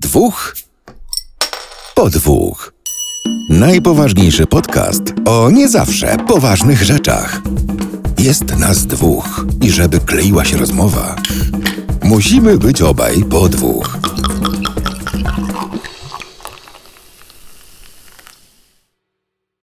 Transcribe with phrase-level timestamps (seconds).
[0.00, 0.54] Dwóch
[1.94, 2.72] po dwóch.
[3.50, 7.40] Najpoważniejszy podcast o nie zawsze poważnych rzeczach.
[8.18, 11.16] Jest nas dwóch i żeby kleiła się rozmowa,
[12.02, 13.98] musimy być obaj po dwóch.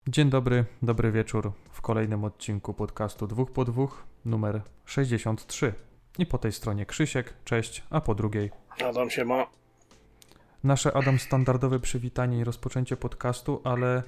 [0.09, 5.75] Dzień dobry, dobry wieczór w kolejnym odcinku podcastu dwóch po dwóch, numer 63.
[6.19, 8.51] I po tej stronie Krzysiek, cześć, a po drugiej
[8.85, 9.64] Adam się ma.
[10.65, 14.03] Nasze Adam standardowe przywitanie i rozpoczęcie podcastu, ale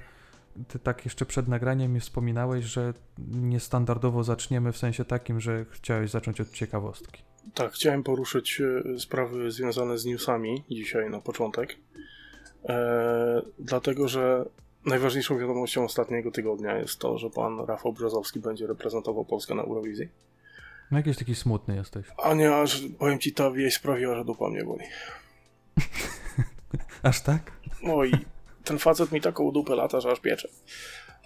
[0.68, 2.94] ty tak jeszcze przed nagraniem mi wspominałeś, że
[3.28, 7.22] niestandardowo zaczniemy w sensie takim, że chciałeś zacząć od ciekawostki.
[7.54, 11.76] Tak, chciałem poruszyć e, sprawy związane z newsami dzisiaj na początek.
[12.64, 14.44] E, dlatego, że
[14.86, 20.08] najważniejszą wiadomością ostatniego tygodnia jest to, że pan Rafał Brzozowski będzie reprezentował Polskę na Eurowizji.
[20.90, 22.06] No jakiś taki smutny jesteś.
[22.22, 24.84] A nie, aż powiem ci, ta wieść sprawiła, że dupa mnie boli.
[27.02, 27.52] Aż tak?
[27.82, 28.12] No i
[28.64, 30.48] ten facet mi taką dupę lata, że aż piecze.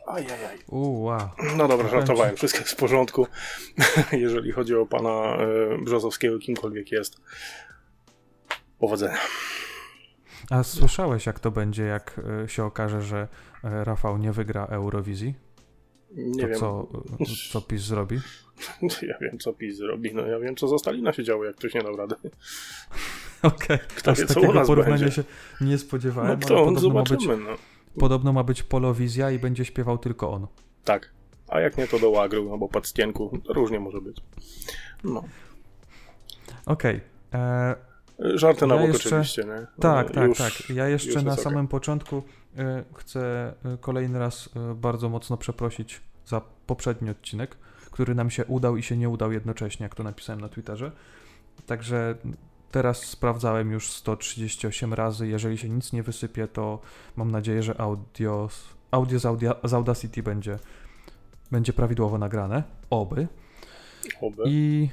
[0.06, 0.58] Ajajaj.
[0.68, 1.28] Uuu, wow.
[1.56, 3.26] No dobra, żartowałem, wszystko jest w porządku.
[4.12, 7.16] Jeżeli chodzi o pana e, Brzozowskiego, kimkolwiek jest.
[8.78, 9.18] Powodzenia.
[10.50, 13.28] A słyszałeś jak to będzie, jak e, się okaże, że
[13.64, 15.34] e, Rafał nie wygra Eurowizji?
[16.10, 16.58] Nie To wiem.
[16.58, 16.88] co,
[17.52, 18.18] co PiS zrobi?
[19.08, 20.14] Ja wiem, co PiS zrobi.
[20.14, 22.16] No ja wiem, co za Stalina się działo, jak ktoś nie dał rady.
[23.42, 25.12] Okej, Kto aż takiego porównania będzie.
[25.12, 25.24] się
[25.60, 27.36] nie spodziewałem, No ale kto, podobno ma, być, zobaczymy.
[27.50, 27.56] No.
[28.00, 30.46] podobno ma być polowizja i będzie śpiewał tylko on.
[30.84, 31.10] Tak.
[31.48, 33.38] A jak nie, to do łagru albo podstienku.
[33.48, 34.16] Różnie może być.
[35.04, 35.24] No.
[36.66, 37.00] Okej.
[37.34, 37.74] e,
[38.18, 39.66] Żarty na Ja bok jeszcze- oczywiście, nie?
[39.80, 40.52] Tak, tak, już- tak.
[40.70, 42.22] Ja jeszcze na samym początku
[42.58, 43.20] e, chcę
[43.64, 47.56] e, kolejny raz e, bardzo mocno przeprosić za poprzedni odcinek,
[47.90, 50.92] który nam się udał i się nie udał jednocześnie, jak to napisałem na Twitterze.
[51.66, 52.14] Także
[52.70, 55.28] teraz sprawdzałem już 138 razy.
[55.28, 56.78] Jeżeli się nic nie wysypie, to
[57.16, 58.48] mam nadzieję, że audio,
[58.90, 60.58] audio z, audia, z Audacity będzie,
[61.50, 62.62] będzie prawidłowo nagrane.
[62.90, 63.28] Oby.
[64.20, 64.42] Oby.
[64.46, 64.88] I,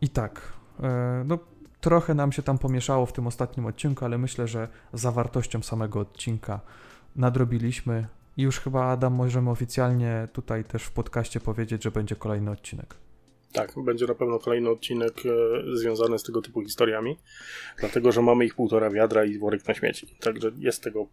[0.00, 0.52] i tak,
[0.82, 1.38] e, no
[1.80, 6.60] trochę nam się tam pomieszało w tym ostatnim odcinku, ale myślę, że zawartością samego odcinka
[7.16, 12.50] nadrobiliśmy i już chyba Adam możemy oficjalnie tutaj też w podcaście powiedzieć, że będzie kolejny
[12.50, 12.94] odcinek.
[13.52, 17.16] Tak, będzie na pewno kolejny odcinek e, związany z tego typu historiami,
[17.78, 20.06] dlatego, że mamy ich półtora wiadra i worek na śmieci.
[20.20, 21.06] Także jest tego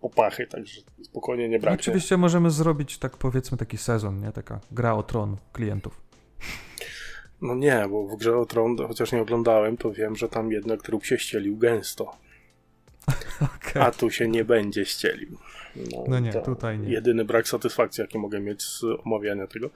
[0.00, 1.80] opachy, także spokojnie nie braknie.
[1.80, 4.32] Oczywiście możemy zrobić tak powiedzmy taki sezon, nie?
[4.32, 6.04] Taka gra o tron klientów.
[7.42, 10.82] No nie, bo w grze o Tron, chociaż nie oglądałem, to wiem, że tam jednak
[10.82, 12.16] trup się ścielił gęsto.
[13.56, 13.82] Okej.
[13.82, 15.38] A tu się nie będzie ścielił.
[16.08, 16.88] No nie, to tutaj nie.
[16.88, 19.70] Jedyny brak satysfakcji, jaki mogę mieć z omawiania tego,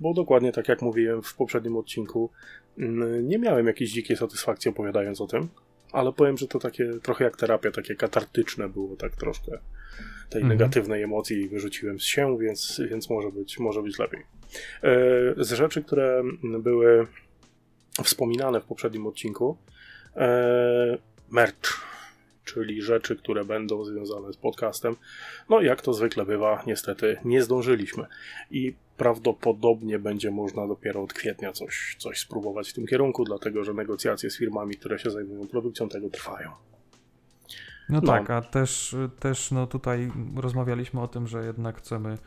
[0.00, 2.30] bo dokładnie tak jak mówiłem w poprzednim odcinku,
[2.78, 5.48] mm, nie miałem jakiejś dzikiej satysfakcji opowiadając o tym,
[5.92, 9.50] ale powiem, że to takie trochę jak terapia, takie katartyczne było, tak troszkę
[10.30, 10.58] tej Mhm.
[10.58, 14.20] negatywnej emocji wyrzuciłem z się, więc, więc może, być, może być lepiej.
[14.20, 16.22] E, Z rzeczy, które
[16.58, 17.06] były
[18.04, 19.56] wspominane w poprzednim odcinku,
[20.16, 20.98] e,
[21.30, 21.93] merch,
[22.44, 24.96] czyli rzeczy, które będą związane z podcastem.
[25.48, 28.06] No, jak to zwykle bywa, niestety nie zdążyliśmy
[28.50, 33.74] i prawdopodobnie będzie można dopiero od kwietnia coś, coś spróbować w tym kierunku, dlatego że
[33.74, 36.50] negocjacje z firmami, które się zajmują produkcją tego trwają.
[37.88, 38.12] No, No.
[38.12, 42.18] tak, a też, też no tutaj rozmawialiśmy o tym, że jednak chcemy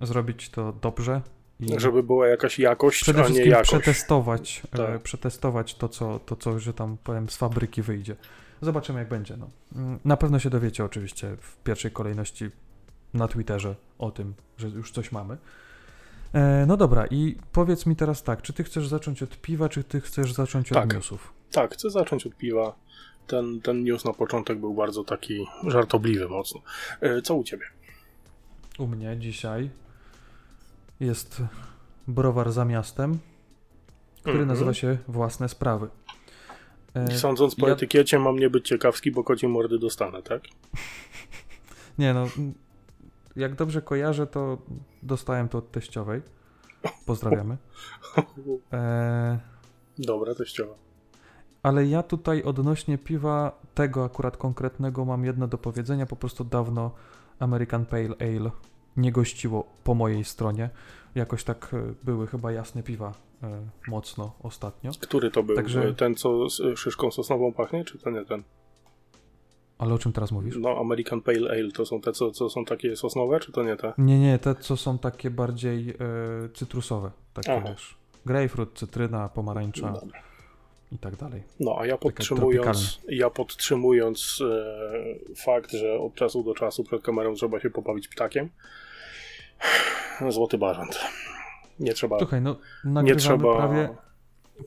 [0.00, 1.20] zrobić to dobrze
[1.60, 3.70] i Żeby była jakaś jakość, przede a nie jakość.
[3.70, 5.02] przetestować, e, Tak.
[5.02, 8.16] przetestować to co, to, co, że tam powiem, z fabryki wyjdzie.
[8.60, 9.36] Zobaczymy, jak będzie.
[9.36, 9.48] No.
[9.76, 12.50] Mm, Na pewno się dowiecie oczywiście w pierwszej kolejności
[13.14, 15.36] na Twitterze o tym, że już coś mamy.
[16.32, 19.84] E, no dobra, i powiedz mi teraz tak, czy ty chcesz zacząć od piwa, czy
[19.84, 20.92] ty chcesz zacząć od Tak.
[20.94, 21.32] newsów?
[21.52, 22.74] Tak, chcę zacząć od piwa.
[23.26, 26.60] Ten, ten news na początek był bardzo taki żartobliwy mocno.
[27.00, 27.64] E, Co u ciebie?
[28.78, 29.70] U mnie dzisiaj
[31.00, 31.42] jest
[32.08, 33.18] browar za miastem,
[34.20, 34.48] który Mhm.
[34.48, 35.88] nazywa się Własne Sprawy.
[36.94, 40.42] E, Sądząc po ja- etykiecie, mam nie być ciekawski, bo koci mordy dostanę, tak?
[41.98, 42.26] Nie no,
[43.36, 44.58] jak dobrze kojarzę, to
[45.02, 46.22] dostałem to od teściowej.
[47.06, 47.56] Pozdrawiamy.
[48.72, 49.38] E,
[49.98, 50.74] Dobra, teściowa.
[51.62, 56.06] ale ja tutaj odnośnie piwa tego akurat konkretnego mam jedno do powiedzenia.
[56.06, 56.90] Po prostu dawno
[57.38, 58.50] American Pale Ale
[58.96, 60.70] nie gościło po mojej stronie.
[61.14, 63.12] Jakoś tak e, były chyba jasne piwa
[63.42, 64.90] e, mocno ostatnio.
[65.00, 65.56] Który to był?
[65.56, 68.42] Także- Ten, co z szyszką sosnową pachnie, czy to nie ten?
[69.78, 70.56] Ale o czym teraz mówisz?
[70.58, 73.76] No, American Pale Ale to są te, co, co są takie sosnowe, czy to nie
[73.76, 73.92] te?
[73.98, 75.94] Nie, nie, te co są takie bardziej e,
[76.54, 77.10] cytrusowe.
[77.34, 77.68] Takie Aha.
[77.70, 77.96] wiesz.
[78.26, 79.92] Grapefruit, cytryna, pomarańcza.
[79.92, 80.22] Dobra.
[80.92, 81.42] i tak dalej.
[81.60, 87.34] No, a ja podtrzymując, ja podtrzymując e, fakt, że od czasu do czasu przed kamerą
[87.34, 88.48] trzeba się pobawić ptakiem,
[90.28, 91.00] złoty bażant.
[91.80, 92.18] Nie trzeba.
[92.18, 93.56] Słuchaj, no nie nagrywamy trzeba.
[93.56, 93.88] prawie,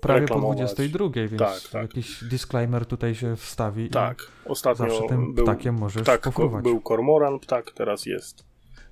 [0.01, 0.57] prawie po reklamować.
[0.57, 1.81] 22, więc Tak, tak.
[1.81, 6.63] jakiś disclaimer tutaj się wstawi Tak, ostatnio zawsze tym był ptakiem możesz ptak, pofruwać.
[6.63, 8.43] był kormoran, ptak, teraz jest.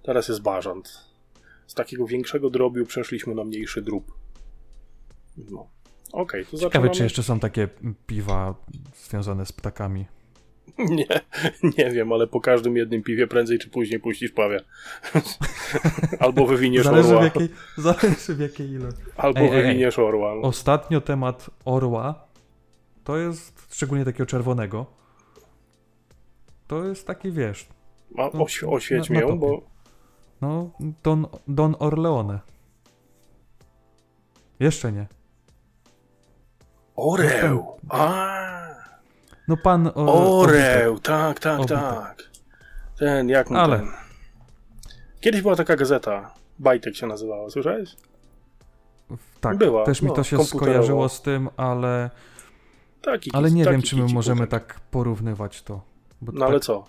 [0.03, 1.05] Teraz jest bażant.
[1.67, 4.13] Z takiego większego drobiu przeszliśmy na mniejszy drób.
[5.37, 5.67] No.
[6.13, 6.89] Okej, to Ciekawe, zaczynamy.
[6.89, 7.67] czy jeszcze są takie
[8.07, 8.55] piwa
[9.09, 10.05] związane z ptakami.
[10.77, 11.07] Nie,
[11.77, 14.59] nie wiem, ale po każdym jednym piwie prędzej czy później puścisz pawia.
[16.19, 19.01] albo wywiniesz Zależy w, orła, jakiej, zależy w jakiej ilości.
[19.17, 19.61] albo Ej, ej, ej.
[19.63, 20.33] wywiniesz orła.
[20.41, 22.25] Ostatnio temat orła
[23.03, 24.85] to jest, szczególnie takiego czerwonego,
[26.67, 27.67] to jest taki, wiesz,
[28.17, 29.61] A, no, oś, oświeć na- na mię, bo
[30.41, 30.71] no,
[31.03, 32.39] Don, Don Orleone.
[34.59, 35.07] Jeszcze nie.
[36.95, 37.77] Oreł!
[37.89, 38.64] A,
[39.47, 42.23] No pan o, Oreł, tak, tak, tak.
[42.97, 43.87] Ten, jak mu Ale- ten?
[45.19, 47.95] Kiedyś była taka gazeta, Bajtek się nazywała, słyszałeś?
[49.41, 52.09] Tak, Była, też mi no, to się skojarzyło z tym, ale,
[53.01, 55.81] Taki, ale nie taki wiem, czy my możemy tak porównywać to.
[56.21, 56.85] No tak, ale co?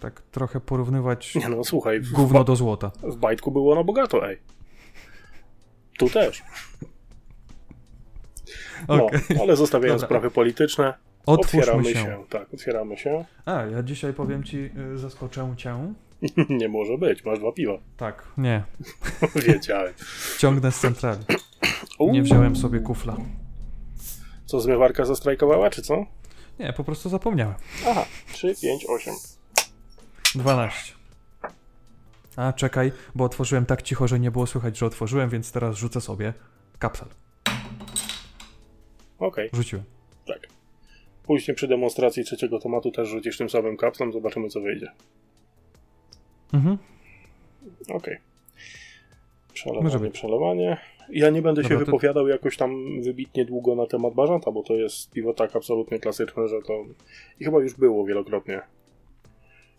[0.00, 2.90] tak trochę porównywać Nie no, słuchaj, gówno do złota.
[3.02, 4.38] w Bajtku było na bogato, ej.
[5.98, 6.42] Tu też.
[8.88, 9.20] No, Okej.
[9.42, 10.18] ale zostawiając Dobra.
[10.18, 10.94] sprawy polityczne,
[11.26, 11.94] Otwórzmy otwieramy się.
[11.94, 12.24] się.
[12.28, 13.24] Tak, otwieramy się.
[13.44, 15.94] A, ja dzisiaj powiem ci, y, zaskoczę cię.
[16.60, 17.78] nie może być, masz dwa piwa.
[17.96, 18.62] Tak, nie,
[19.46, 19.94] Wiedziałem.
[20.38, 21.20] ciągnę z centrali.
[22.00, 23.16] Nie wziąłem sobie kufla.
[24.46, 26.06] Co, zmywarka zastrajkowała, czy co?
[26.58, 27.54] Nie, po prostu zapomniałem.
[27.88, 29.14] Aha, 3, 5, 8.
[30.34, 30.92] 12.
[32.36, 36.00] A, czekaj, bo otworzyłem tak cicho, że nie było słychać, że otworzyłem, więc teraz rzucę
[36.00, 36.32] sobie
[36.78, 37.08] kapsel.
[39.18, 39.84] Okej, Rzuciłem.
[40.26, 40.48] tak.
[41.22, 44.90] Później przy demonstracji trzeciego tomatu też rzucisz tym samym kapslem, zobaczymy co wyjdzie.
[46.52, 46.78] Mhm.
[47.94, 48.16] Okej.
[48.18, 50.14] Może Przelewanie, być.
[50.14, 50.76] przelewanie.
[51.10, 54.62] Ja nie będę się Dobra, to- wypowiadał jakoś tam wybitnie długo na temat bażanta, bo
[54.62, 56.84] to jest piwo tak absolutnie klasyczne, że to...
[57.40, 58.60] I chyba już było wielokrotnie.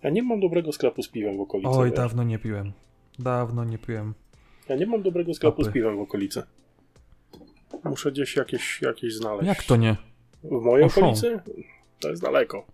[0.04, 1.70] Ja nie mam dobrego sklepu z piwem w okolicy.
[1.72, 1.98] Oj, wiesz.
[1.98, 2.72] dawno nie piłem.
[3.20, 4.14] Dawno nie piłem.
[4.70, 5.74] Ja nie mam dobrego sklepu z Apy.
[5.74, 6.44] piwem w okolicy.
[7.84, 9.48] Muszę gdzieś jakieś, jakieś znaleźć.
[9.48, 9.96] Jak to nie?
[10.44, 11.02] W mojej Oho.
[11.02, 11.40] okolicy?
[12.00, 12.66] To jest daleko.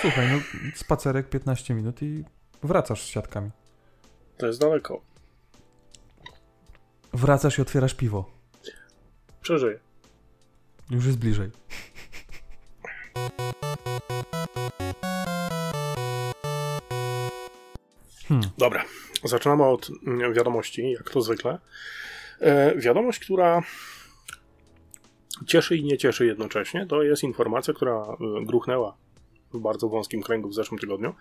[0.00, 0.38] Słuchaj, no
[0.74, 2.24] spacerek 15 minut i
[2.62, 3.50] wracasz z siatkami.
[4.36, 5.00] To jest daleko.
[7.12, 8.30] Wracasz i otwierasz piwo.
[9.42, 9.78] Przeżyję.
[10.90, 11.50] Już jest bliżej.
[18.28, 18.50] Hmm.
[18.58, 18.84] Dobra,
[19.24, 21.58] zaczynamy od mm, wiadomości, jak to zwykle.
[22.42, 23.62] E, wiadomość, która
[25.46, 28.96] cieszy i nie cieszy jednocześnie, to jest informacja, która e, gruchnęła
[29.54, 31.14] w bardzo wąskim kręgu w zeszłym tygodniu,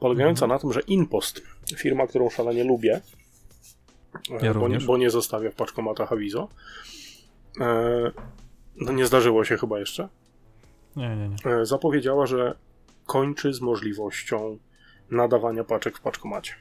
[0.00, 1.42] polegająca na tym, że Inpost,
[1.76, 3.00] firma, którą szalenie lubię,
[4.30, 6.48] e, Ja bo, nie, bo nie zostawia w paczkomatach awizo,
[7.60, 8.10] e,
[8.76, 10.08] no nie zdarzyło się chyba jeszcze,
[10.96, 11.66] Nie, nie, nie.
[11.66, 12.54] zapowiedziała, że
[13.06, 14.58] kończy z możliwością
[15.10, 16.54] nadawania paczek w paczkomacie.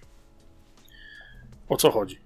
[1.69, 2.19] O co chodzi?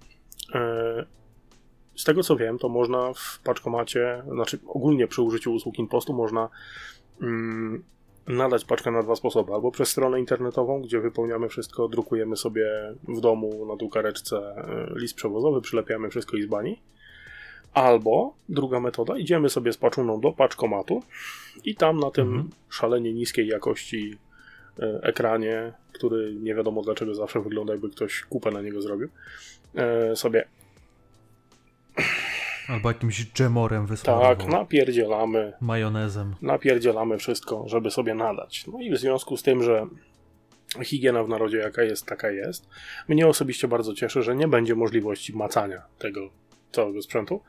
[1.99, 6.49] Z tego co wiem, to można w paczkomacie, znaczy ogólnie przy użyciu usług Impostu można
[7.21, 7.83] mm,
[8.27, 9.53] nadać paczkę na dwa sposoby.
[9.53, 15.15] Albo przez stronę internetową, gdzie wypełniamy wszystko, drukujemy sobie w domu na drukareczce e, list
[15.15, 16.81] przewozowy, przylepiamy wszystko i z bani.
[17.73, 21.03] Albo druga metoda, idziemy sobie z paczuną do paczkomatu
[21.63, 22.49] i tam na tym Mhm.
[22.69, 24.17] szalenie niskiej jakości
[24.79, 29.09] e, ekranie, który nie wiadomo dlaczego zawsze wygląda jakby ktoś kupę na niego zrobił,
[29.75, 30.47] e, sobie
[32.69, 34.35] Albo jakimś dżemorem wysmarował.
[34.35, 36.35] tak napierdzielamy, Majonezem.
[36.41, 38.65] napierdzielamy wszystko, żeby sobie nadać.
[38.67, 39.87] No i w związku z tym, że
[40.83, 42.69] higiena w narodzie jaka jest, taka jest,
[43.07, 46.29] mnie osobiście bardzo cieszy, że nie będzie możliwości macania tego
[46.71, 47.41] całego sprzętu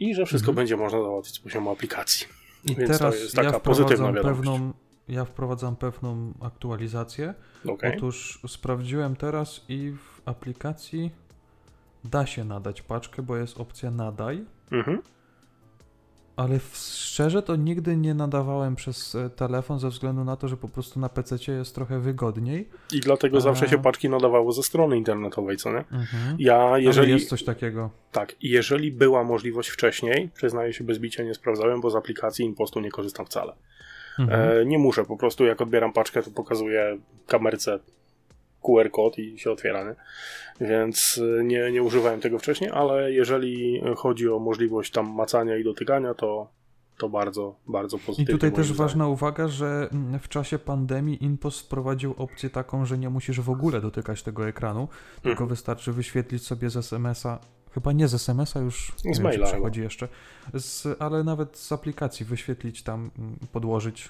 [0.00, 0.56] i że wszystko Mhm.
[0.56, 2.26] będzie można załatwić z poziomu aplikacji.
[2.64, 4.38] I Więc to teraz jest taka ja pozytywna wiadomość.
[4.38, 4.72] pewną,
[5.08, 7.34] ja wprowadzam pewną aktualizację.
[7.68, 7.96] Okej.
[7.96, 11.10] Otóż sprawdziłem teraz i w aplikacji
[12.04, 15.02] da się nadać paczkę, bo jest opcja nadaj, Mhm.
[16.36, 20.68] ale szczerze to nigdy nie nadawałem przez e, telefon ze względu na to, że po
[20.68, 22.68] prostu na PC jest trochę wygodniej.
[22.92, 23.40] I dlatego A.
[23.40, 25.78] zawsze się paczki nadawało ze strony internetowej, co nie?
[25.78, 26.36] Mhm.
[26.38, 27.90] Ja, Jeżeli jeżeli, jest coś takiego.
[28.12, 32.80] tak, jeżeli była możliwość wcześniej, przyznaję się bez bicia, nie sprawdzałem, bo z aplikacji Impostu
[32.80, 33.52] nie korzystam wcale.
[34.18, 34.58] Mhm.
[34.60, 37.78] E, nie muszę, po prostu jak odbieram paczkę, to pokazuję kamerce
[38.62, 39.94] QR kod i się otwiera, nie?
[40.68, 45.64] Więc y, nie, nie używałem tego wcześniej, ale jeżeli chodzi o możliwość tam macania i
[45.64, 46.48] dotykania, to,
[46.98, 48.32] to bardzo, bardzo I pozytywnie.
[48.34, 48.78] tutaj też zdaniem.
[48.78, 53.50] ważna uwaga, że mm, w czasie pandemii InPost wprowadził opcję taką, że nie musisz w
[53.50, 55.48] ogóle dotykać tego ekranu, tylko Mhm.
[55.48, 57.38] wystarczy wyświetlić sobie z SMS-a,
[57.74, 60.08] chyba nie z SMS-a już, nie wiem, czy maila przechodzi jeszcze,
[60.54, 64.08] z, ale nawet z aplikacji wyświetlić tam, mm, podłożyć,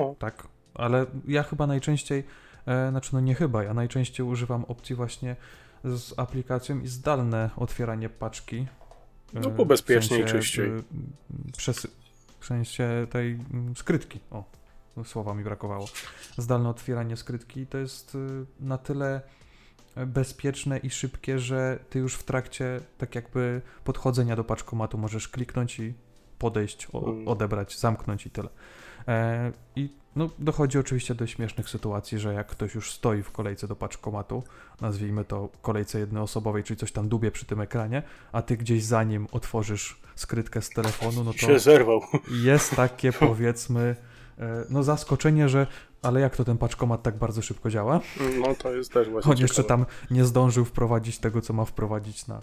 [0.00, 0.48] O, tak.
[0.74, 2.24] Ale ja chyba najczęściej,
[2.90, 5.36] znaczy no nie chyba, ja najczęściej używam opcji właśnie
[5.84, 8.66] z aplikacją i zdalne otwieranie paczki.
[9.34, 10.66] e, No, bo bezpieczniej, w sensie, czyściej.
[10.70, 10.82] e,
[11.52, 11.88] Przesy-
[12.40, 14.20] w sensie tej mm, skrytki.
[14.30, 14.44] O,
[15.04, 15.86] słowa mi brakowało.
[16.38, 18.18] Zdalne otwieranie skrytki to jest y,
[18.60, 19.20] na tyle
[20.06, 25.78] bezpieczne i szybkie, że ty już w trakcie tak jakby podchodzenia do paczkomatu możesz kliknąć
[25.78, 25.94] i
[26.38, 27.28] podejść, o, Mm.
[27.28, 28.48] odebrać, zamknąć i tyle.
[29.08, 33.68] E, I no, dochodzi oczywiście do śmiesznych sytuacji, że jak ktoś już stoi w kolejce
[33.68, 34.42] do paczkomatu,
[34.80, 39.04] nazwijmy to kolejce jednoosobowej, czyli coś tam dubie przy tym ekranie, a ty gdzieś za
[39.04, 42.00] nim otworzysz skrytkę z telefonu, no to się zerwał.
[42.30, 43.96] jest takie powiedzmy,
[44.38, 45.66] e, no zaskoczenie, że
[46.02, 48.00] ale jak to ten paczkomat tak bardzo szybko działa?
[48.40, 49.84] No to jest też właśnie On jeszcze ciekawe.
[49.84, 52.42] tam nie zdążył wprowadzić tego, co ma wprowadzić na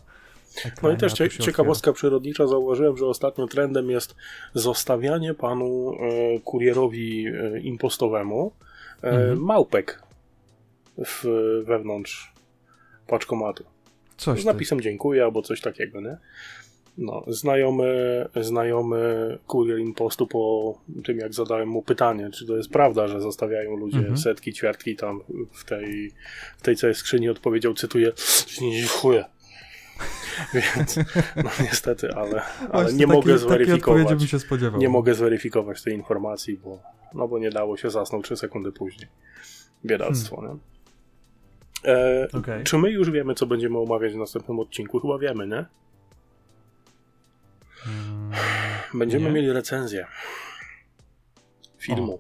[0.60, 0.80] ekranie.
[0.84, 4.16] No i też cie, tu się ciekawostka przyrodnicza, zauważyłem, że ostatnio trendem jest
[4.54, 5.92] zostawianie panu
[6.36, 8.52] e, kurierowi e, impostowemu
[9.04, 9.40] e, Mhm.
[9.40, 10.04] małpek
[11.06, 11.24] w,
[11.66, 12.34] wewnątrz
[13.08, 13.64] paczkomatu.
[14.18, 14.48] Coś Z ty.
[14.48, 16.18] napisem dziękuję albo coś takiego, nie?
[16.98, 20.74] No, znajomy, znajomy kurier impostu po
[21.06, 24.18] tym, jak zadałem mu pytanie, czy to jest prawda, że zostawiają ludzie Mhm.
[24.18, 25.22] setki, ćwiartki tam
[25.54, 26.12] w tej,
[26.58, 28.12] w tej całej skrzyni, odpowiedział, cytuję,
[28.62, 29.26] nie dziękuję.
[30.54, 30.96] Więc,
[31.36, 34.22] no niestety, ale, ale Właśnie nie taki- mogę Takiej zweryfikować.
[34.24, 34.80] się spodziewał.
[34.82, 36.80] Nie mogę zweryfikować tej informacji, bo,
[37.14, 39.08] no bo nie dało się zasnąć 3 sekundy później.
[39.86, 40.56] Biedactwo, nie?
[41.92, 42.64] E, Okej.
[42.64, 45.00] Czy my już wiemy, co będziemy omawiać w następnym odcinku?
[45.00, 45.66] Chyba wiemy, nie?
[47.88, 48.32] Mm,
[48.94, 49.32] Będziemy Nie.
[49.32, 50.08] mieli recenzję
[51.78, 52.20] filmu.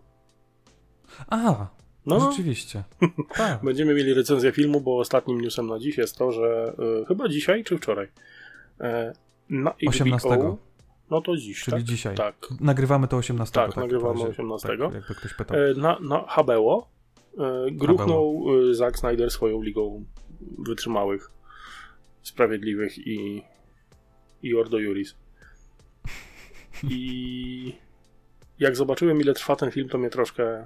[1.28, 1.68] A,
[2.06, 2.84] No, rzeczywiście.
[3.38, 3.64] Tak.
[3.64, 7.64] będziemy mieli recenzję filmu, bo ostatnim newsem na dziś jest to, że y, chyba dzisiaj
[7.64, 8.08] czy wczoraj
[8.82, 9.14] e,
[9.50, 10.30] na HBO, 18.
[11.12, 11.84] no to dziś, Czyli tak?
[11.84, 12.16] dzisiaj.
[12.16, 12.36] Tak.
[12.60, 13.54] Nagrywamy to 18.
[13.54, 14.28] Tak, w nagrywamy razie.
[14.28, 14.68] 18.
[14.68, 15.58] Tak, jakby ktoś pytał.
[15.58, 16.96] E, na, na HBO
[17.72, 20.06] gruchnął e, Zack Snyder swoją ligą
[20.58, 21.32] wytrzymałych,
[22.22, 23.44] sprawiedliwych i,
[24.44, 25.16] i Ordo Juris.
[26.84, 27.74] I
[28.60, 30.66] jak zobaczyłem, ile trwa ten film, to mnie troszkę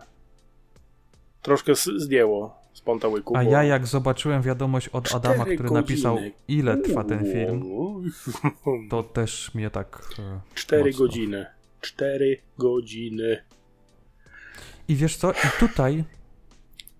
[1.42, 3.38] troszkę zdjęło z pątałyku.
[3.38, 5.82] A bo- ja jak zobaczyłem wiadomość od Adama, który godziny.
[5.82, 6.18] napisał
[6.48, 7.64] ile trwa ten film,
[8.90, 10.02] to też mnie tak...
[10.20, 11.06] e, Cztery mocno.
[11.06, 11.46] godziny.
[11.82, 13.38] Cztery godziny.
[14.88, 15.32] I wiesz co?
[15.32, 16.04] I tutaj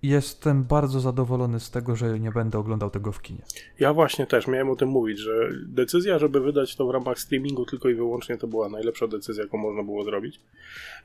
[0.04, 3.42] jestem bardzo zadowolony z tego, że nie będę oglądał tego w kinie.
[3.80, 7.66] Ja właśnie też miałem o tym mówić, że decyzja, żeby wydać to w ramach streamingu
[7.66, 10.40] tylko i wyłącznie to była najlepsza decyzja, jaką można było zrobić.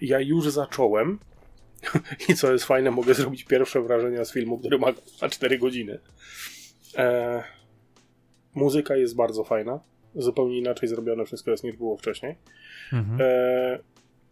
[0.01, 1.19] Ja już zacząłem
[2.29, 4.87] i co jest fajne, mogę zrobić pierwsze wrażenia z filmu, który ma
[5.23, 5.99] na 4 godziny.
[6.97, 7.43] E,
[8.55, 9.81] muzyka jest bardzo fajna.
[10.15, 12.37] Zupełnie inaczej zrobione wszystko jest niż było wcześniej.
[12.93, 13.21] Mhm.
[13.21, 13.79] E,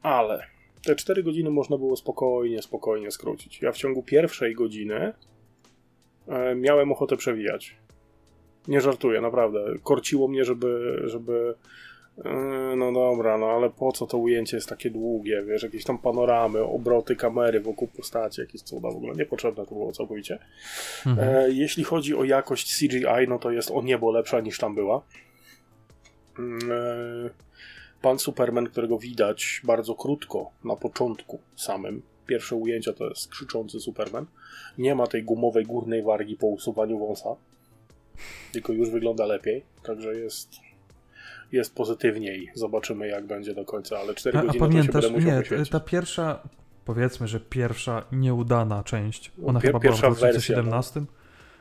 [0.02, 0.47] ale
[0.85, 3.62] te 4 godziny można było spokojnie, spokojnie skrócić.
[3.62, 5.12] Ja w ciągu pierwszej godziny
[6.28, 7.76] e, miałem ochotę przewijać.
[8.68, 9.64] Nie żartuję, naprawdę.
[9.82, 11.54] Korciło mnie, żeby, żeby
[12.76, 16.64] no dobra, no ale po co to ujęcie jest takie długie, wiesz, jakieś tam panoramy,
[16.64, 19.14] obroty kamery wokół postaci, jakieś cuda w ogóle.
[19.14, 20.38] Niepotrzebne to było całkowicie.
[21.07, 21.28] Mhm.
[21.28, 25.02] E, jeśli chodzi o jakość CGI, no to jest o niebo lepsza niż tam była.
[26.38, 27.31] Mm, e,
[28.02, 32.02] Pan Superman, którego widać bardzo krótko na początku samym.
[32.26, 34.26] Pierwsze ujęcia to jest krzyczący Superman.
[34.78, 37.28] Nie ma tej gumowej górnej wargi po usuwaniu wąsa.
[38.52, 39.64] Tylko już wygląda lepiej.
[39.83, 40.50] Także jest,
[41.52, 42.50] jest pozytywniej.
[42.54, 45.59] Zobaczymy jak będzie do końca, ale 4 A, a godziny to się pamiętasz, będę musiał
[45.59, 46.42] nie, ta pierwsza,
[46.85, 51.00] powiedzmy, że pierwsza nieudana część, ona Pier- chyba była w pierwsza wersja, 2017,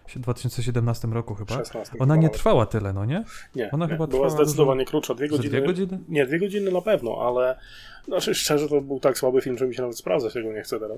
[0.07, 1.53] w 2017 roku chyba.
[1.55, 3.24] 16 Ona nie trwała tyle, no nie?
[3.55, 3.91] Nie, Ona nie.
[3.91, 5.13] chyba była trwała zdecydowanie krótsza.
[5.13, 5.50] Dwie godziny.
[5.50, 6.00] dwie godziny?
[6.10, 7.60] Nie, dwie godziny na pewno, ale
[8.07, 10.79] znaczy szczerze to był tak słaby film, że mi się nawet sprawdzać tego nie chce
[10.79, 10.98] teraz.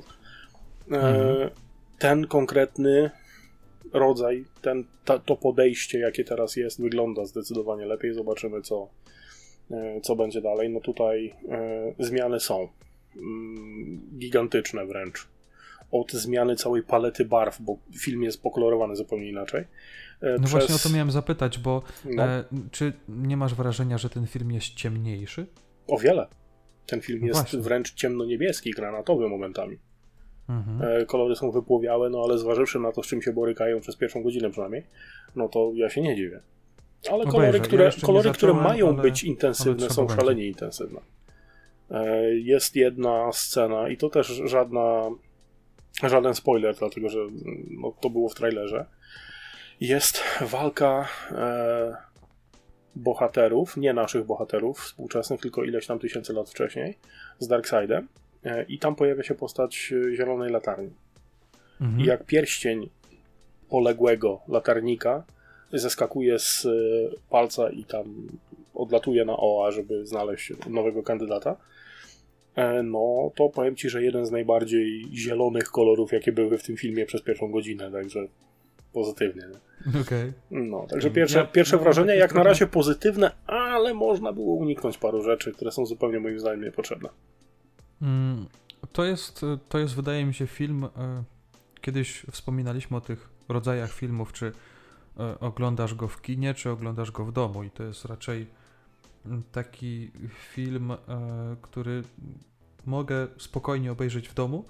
[0.92, 1.50] E, Mhm.
[2.00, 3.12] ten konkretny
[3.94, 8.14] rodzaj, ten, ta, to podejście, jakie teraz jest, wygląda zdecydowanie lepiej.
[8.14, 8.90] Zobaczymy, co,
[9.72, 10.70] e, co będzie dalej.
[10.70, 12.68] No tutaj e, zmiany są
[13.16, 15.28] mm, gigantyczne wręcz.
[15.92, 19.66] Od zmiany całej palety barw, bo film jest pokolorowany zupełnie inaczej.
[20.22, 22.24] E, No właśnie o to miałem zapytać, bo no,
[22.72, 25.46] czy nie masz wrażenia, że ten film jest ciemniejszy?
[25.88, 26.28] O wiele.
[26.86, 27.60] Ten film No jest właśnie.
[27.60, 29.78] wręcz ciemno-niebieski, granatowy momentami.
[30.50, 30.82] Mhm.
[31.02, 34.24] E, kolory są wypłowiałe, no ale zważywszy na to, z czym się borykają przez pierwszą
[34.24, 34.84] godzinę przynajmniej,
[35.36, 36.40] no to ja się nie dziwię.
[37.12, 37.32] Ale Obejrzę.
[37.32, 41.00] kolory, Ja które, nie kolory, które mają ale- być intensywne, są trzeba szalenie intensywne.
[41.92, 45.10] E, Jest jedna scena i to też żadna,
[46.04, 48.86] żaden spoiler, dlatego że mm, no, to było w trailerze.
[49.80, 51.96] Jest walka e,
[52.96, 56.98] bohaterów, nie naszych bohaterów współczesnych, tylko ileś tam tysięcy lat wcześniej,
[57.40, 58.08] z Darkseidem.
[58.46, 60.90] E, I tam pojawia się postać e, Zielonej Latarni.
[61.82, 62.02] Mhm.
[62.02, 62.90] I jak pierścień
[63.70, 65.24] poległego latarnika
[65.74, 66.70] zeskakuje z e,
[67.30, 68.28] palca i tam
[68.74, 71.58] odlatuje na OA, żeby znaleźć nowego kandydata,
[72.84, 77.06] no to powiem ci, że jeden z najbardziej zielonych kolorów, jakie były w tym filmie
[77.06, 78.28] przez pierwszą godzinę, także
[78.94, 79.42] pozytywnie.
[79.48, 80.02] Nie?
[80.02, 80.34] Okej.
[80.52, 84.56] No, także pierwsze, Ja- pierwsze ja wrażenie takie jak na razie pozytywne, ale można było
[84.56, 87.10] uniknąć paru rzeczy, które są zupełnie moim zdaniem niepotrzebne.
[88.04, 88.46] Mm,
[88.92, 90.84] To jest, to jest, wydaje mi się, film.
[90.84, 91.24] e,
[91.82, 94.52] Kiedyś wspominaliśmy o tych rodzajach filmów, czy
[95.20, 97.64] e, oglądasz go w kinie, czy oglądasz go w domu.
[97.64, 98.48] I to jest raczej
[99.26, 100.12] mm, taki
[100.52, 100.92] film,
[101.62, 102.04] który
[102.86, 104.66] mogę spokojnie obejrzeć w domu.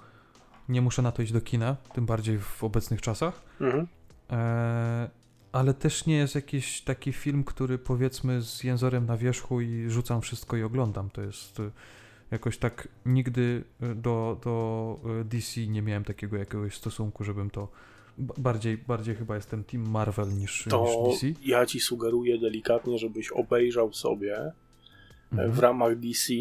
[0.68, 3.42] Nie muszę na to iść do kina, tym bardziej w obecnych czasach.
[3.60, 3.86] Mhm.
[4.30, 5.10] E,
[5.52, 10.20] ale też nie jest jakiś taki film, który powiedzmy z jęzorem na wierzchu i rzucam
[10.20, 11.10] wszystko i oglądam.
[11.10, 11.62] To jest
[12.34, 17.68] jakoś tak nigdy e, do, do e, DC nie miałem takiego jakiegoś stosunku, żebym to
[18.18, 21.40] bardziej, bardziej chyba jestem Team Marvel niż, To niż DC.
[21.42, 24.52] ja ci sugeruję delikatnie, żebyś obejrzał sobie e,
[25.32, 25.52] Mhm.
[25.52, 26.32] w ramach DC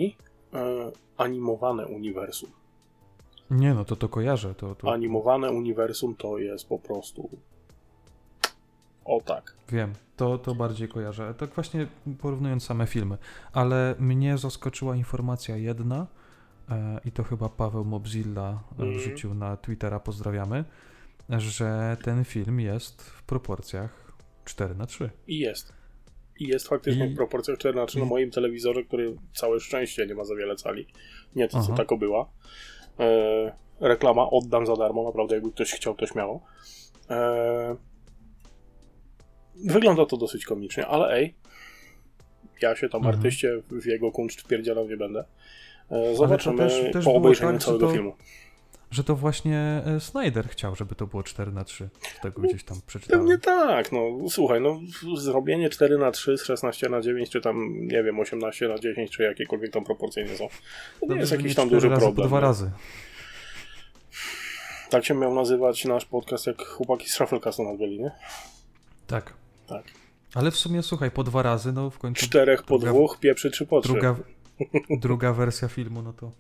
[1.18, 2.50] animowane uniwersum.
[3.52, 4.56] Nie no, to to kojarzę.
[4.56, 7.30] To, to Animowane uniwersum to jest po prostu
[9.06, 9.56] o tak.
[9.70, 11.34] Wiem, to, to bardziej kojarzę.
[11.38, 11.88] Tak właśnie
[12.22, 13.18] porównując same filmy.
[13.54, 16.08] Ale mnie zaskoczyła informacja jedna
[16.70, 18.98] e, i to chyba Paweł Mobzilla Mhm.
[18.98, 20.64] wrzucił na Twittera, pozdrawiamy,
[21.30, 24.14] że ten film jest w proporcjach
[24.46, 25.74] 4 na 3 I jest.
[26.40, 30.08] I jest faktycznie I- w proporcjach 4 na 3 na moim telewizorze, który całe szczęście
[30.08, 30.88] nie ma za wiele cali.
[31.36, 31.78] Nie to, co Aha.
[31.78, 32.30] tako była.
[33.00, 36.42] E, reklama oddam za darmo, naprawdę jakby ktoś chciał, to śmiało.
[37.10, 37.76] E,
[39.56, 41.36] wygląda to dosyć komicznie, ale ej,
[42.62, 43.16] ja się tam Mhm.
[43.16, 45.26] artyście w jego kunszt wpierdzielał nie będę.
[45.92, 48.16] E, zobaczymy też- też po obejrzeniu tak, całego to- filmu.
[48.92, 52.64] Że to właśnie e, Snyder chciał, żeby to było 4 na 3 Z tego gdzieś
[52.64, 53.22] tam przeczytałem.
[53.26, 54.80] Pewnie tak, no słuchaj, no
[55.18, 59.12] zrobienie 4 na 3 z 16 na 9, czy tam, nie wiem, 18 na 10,
[59.12, 60.48] czy jakiekolwiek tam proporcje nie są.
[60.48, 60.54] To
[61.02, 62.28] nie Dobrze, jest jakiś nie tam duży problem.
[62.28, 62.42] Dwa nie?
[62.42, 62.72] razy.
[64.90, 68.12] Tak się miał nazywać nasz podcast, jak chłopaki z Shufflecastu nazwali, nie?
[69.08, 69.34] Tak.
[69.68, 69.84] Tak.
[70.34, 73.52] Ale w sumie słuchaj, po dwa razy, no w końcu Czterech po druga- dwóch, pieprzy
[73.52, 74.16] trzy po druga,
[75.02, 76.32] druga wersja filmu, no to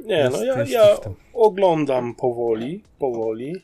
[0.00, 0.96] Nie, jest- no ja, ja
[1.34, 3.54] oglądam powoli, powoli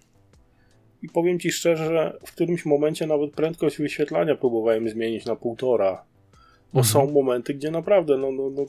[1.02, 6.04] i powiem ci szczerze, że w którymś momencie nawet prędkość wyświetlania próbowałem zmienić na półtora.
[6.72, 6.84] Bo Mhm.
[6.84, 8.64] są momenty, gdzie naprawdę, no, no, no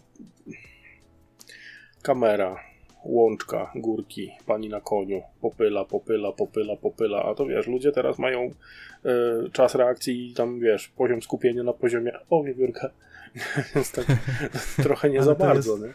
[2.01, 2.55] kamera,
[3.03, 8.41] łączka, górki, pani na koniu, popyla, popyla, popyla, popyla, a to wiesz, ludzie teraz mają
[8.41, 12.89] e, czas reakcji i tam, wiesz, poziom skupienia na poziomie, o wiewiórka,
[13.75, 14.05] więc tak
[14.83, 15.93] trochę nie za bardzo, jest- nie?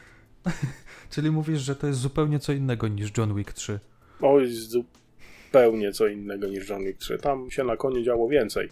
[1.11, 3.79] Czyli mówisz, że to jest zupełnie co innego niż John Wick 3.
[4.23, 7.19] Oj, zupełnie co innego niż John Wick 3.
[7.19, 8.69] Tam się na koniu działo więcej.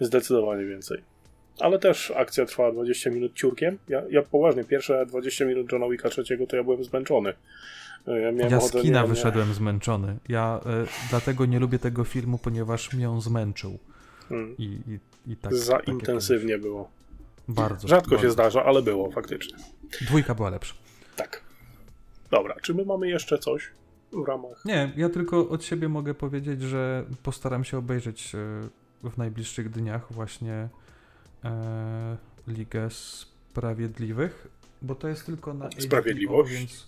[0.00, 1.02] Zdecydowanie więcej.
[1.60, 3.78] Ale też akcja trwała 20 minut ciurkiem.
[3.88, 7.32] Ja, ja poważnie, pierwsze 20 minut Johna Wicka trzeciego to ja byłem zmęczony.
[8.06, 9.14] Ja, miałem Ja z kina nie, nie.
[9.14, 10.16] wyszedłem zmęczony.
[10.28, 13.78] Ja e, dlatego nie lubię tego filmu, ponieważ mnie on zmęczył.
[14.30, 14.56] Mm.
[14.58, 14.98] I, i,
[15.32, 15.54] i tak.
[15.54, 16.90] Za tak intensywnie było.
[17.48, 17.88] Bardzo.
[17.88, 18.26] Rzadko bardzo.
[18.26, 19.58] się zdarza, ale było faktycznie.
[20.00, 20.74] Dwójka była lepsza.
[21.16, 21.42] Tak.
[22.30, 23.70] Dobra, czy my mamy jeszcze coś
[24.12, 24.64] w ramach?
[24.64, 28.34] Nie, ja tylko od siebie mogę powiedzieć, że postaram się obejrzeć
[29.04, 30.68] e, w najbliższych dniach właśnie
[31.44, 32.16] e,
[32.48, 34.48] Ligę Sprawiedliwych,
[34.82, 36.52] bo to jest tylko na HBO, Sprawiedliwość?
[36.52, 36.86] więc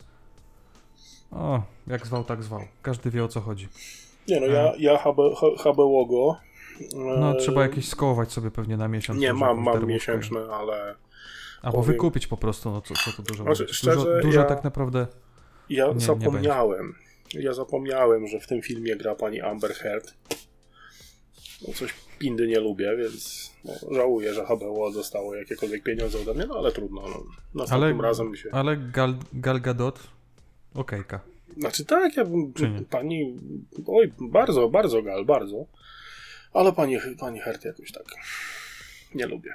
[1.30, 2.60] o, jak zwał, tak zwał.
[2.82, 3.68] Każdy wie o co chodzi.
[4.28, 6.36] Nie no, ja, ja habe, ha- Habełogo.
[6.94, 9.20] No, e, trzeba jakieś skołować sobie pewnie na miesiąc.
[9.20, 10.94] Nie, mam, mam miesięczne, ale
[11.62, 14.46] Albo powiem- wykupić po prostu, no co, co to dużo Znaczy, szczerze, Dużo, dużo ja-
[14.46, 15.06] tak naprawdę.
[15.68, 16.94] Ja Nie, nie zapomniałem.
[17.34, 20.14] ja zapomniałem, że w tym filmie gra pani Amber Heard.
[21.68, 26.46] No coś pindy nie lubię, więc no, żałuję, że HBO dostało jakiekolwiek pieniądze ode mnie,
[26.46, 27.00] no ale trudno.
[27.00, 27.24] No.
[27.54, 28.48] Następnym Ale, razem się.
[28.52, 30.00] ale Gal, Gal Gadot,
[30.74, 31.20] okejka.
[31.56, 32.52] Znaczy tak, ja bym.
[32.90, 33.38] Pani.
[33.86, 35.66] Oj, bardzo, bardzo gal, bardzo.
[36.52, 38.04] Ale pani, pani Heard jakoś tak.
[39.14, 39.52] Nie lubię.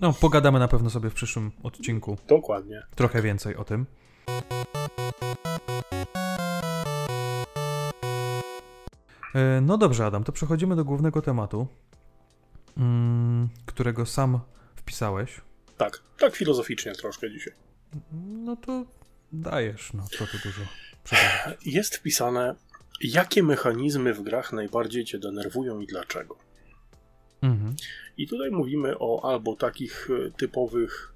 [0.00, 2.82] No, pogadamy na pewno sobie w przyszłym odcinku Dokładnie.
[2.94, 3.86] trochę więcej o tym.
[9.62, 11.66] No dobrze, Adam, to przechodzimy do głównego tematu,
[12.76, 14.40] mm, którego sam
[14.76, 15.40] wpisałeś.
[15.76, 17.52] Tak, tak filozoficznie troszkę dzisiaj.
[18.22, 18.84] No to
[19.32, 20.60] dajesz, no co tu dużo.
[21.04, 21.52] Przepraszam.
[21.66, 22.54] Jest wpisane,
[23.00, 26.36] jakie mechanizmy w grach najbardziej cię denerwują i dlaczego.
[27.42, 27.76] Mhm.
[28.16, 31.13] I tutaj mówimy o albo takich e, typowych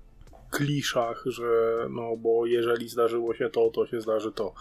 [0.51, 1.47] kliszach, że
[1.91, 4.55] no bo jeżeli zdarzyło się to, to się zdarzy to.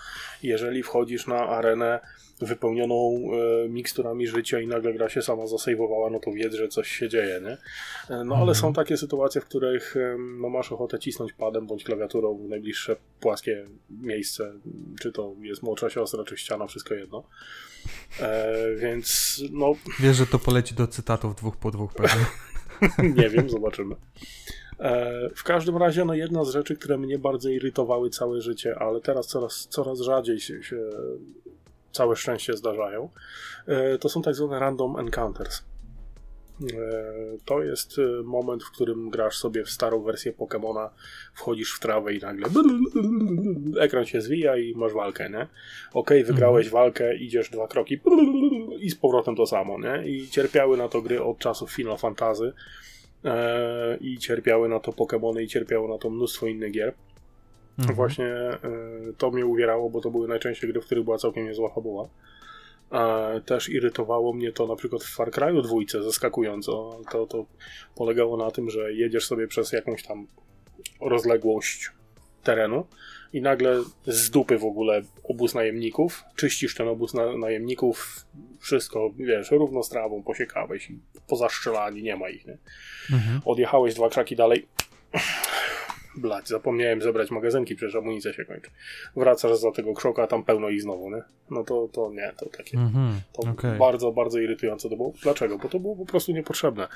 [0.43, 1.99] Jeżeli wchodzisz na arenę
[2.41, 3.21] wypełnioną
[3.65, 7.09] e, miksturami życia i nagle gra się sama zasejwowała, no to wiedz, że coś się
[7.09, 7.57] dzieje, nie?
[8.15, 8.55] E, No ale Mhm.
[8.55, 12.95] są takie sytuacje, w których e, no, masz ochotę cisnąć padem bądź klawiaturą w najbliższe
[13.19, 14.53] płaskie miejsce,
[15.01, 17.23] czy to jest młodsza siostra, czy ściana, wszystko jedno.
[18.19, 22.25] E, więc no Wiesz, że to poleci do cytatów dwóch po dwóch pewnie.
[23.17, 23.95] nie wiem, zobaczymy.
[24.79, 29.01] E, w każdym razie, no jedna z rzeczy, które mnie bardzo irytowały całe życie, ale
[29.01, 30.77] teraz coraz, coraz rzadziej się, się
[31.91, 33.09] całe szczęście zdarzają,
[33.67, 35.63] e, to są tak zwane random encounters.
[36.61, 40.89] E, To jest e, moment, w którym grasz sobie w starą wersję Pokemona,
[41.33, 42.47] wchodzisz w trawę i nagle
[43.79, 45.47] ekran się zwija i masz walkę, nie?
[45.93, 47.99] Okej, wygrałeś walkę, idziesz dwa kroki
[48.79, 50.07] i z powrotem to samo, nie?
[50.07, 52.53] I cierpiały na to gry od czasów Final Fantasy
[53.25, 56.93] e, i cierpiały na to Pokémony i cierpiało na to mnóstwo innych gier.
[57.79, 57.95] Mhm.
[57.95, 58.59] Właśnie e,
[59.17, 62.07] to mnie uwierało, bo to były najczęściej gry, w których była całkiem niezła fabuła.
[63.45, 67.01] Też irytowało mnie to na przykład w Far Cry'u dwójce zaskakująco.
[67.11, 67.45] To, to
[67.95, 70.27] polegało na tym, że jedziesz sobie przez jakąś tam
[71.01, 71.91] rozległość
[72.43, 72.85] terenu
[73.33, 78.25] i nagle z dupy w ogóle obóz najemników, czyścisz ten obóz na, najemników,
[78.59, 82.57] wszystko, wiesz, równo z trawą posiekałeś i pozaszczelani, nie ma ich, nie?
[83.13, 83.41] Mhm.
[83.45, 84.67] Odjechałeś dwa krzaki dalej.
[86.17, 88.69] Blać, zapomniałem zebrać magazynki, przecież amunicja się kończy.
[89.15, 91.21] Wracasz za tego krzoka, tam pełno ich znowu, nie?
[91.49, 92.77] No to, to nie, to takie.
[92.77, 93.21] Mhm.
[93.33, 93.79] To Okej.
[93.79, 95.13] bardzo, bardzo irytujące to było.
[95.23, 95.57] Dlaczego?
[95.57, 96.87] Bo to było po prostu niepotrzebne.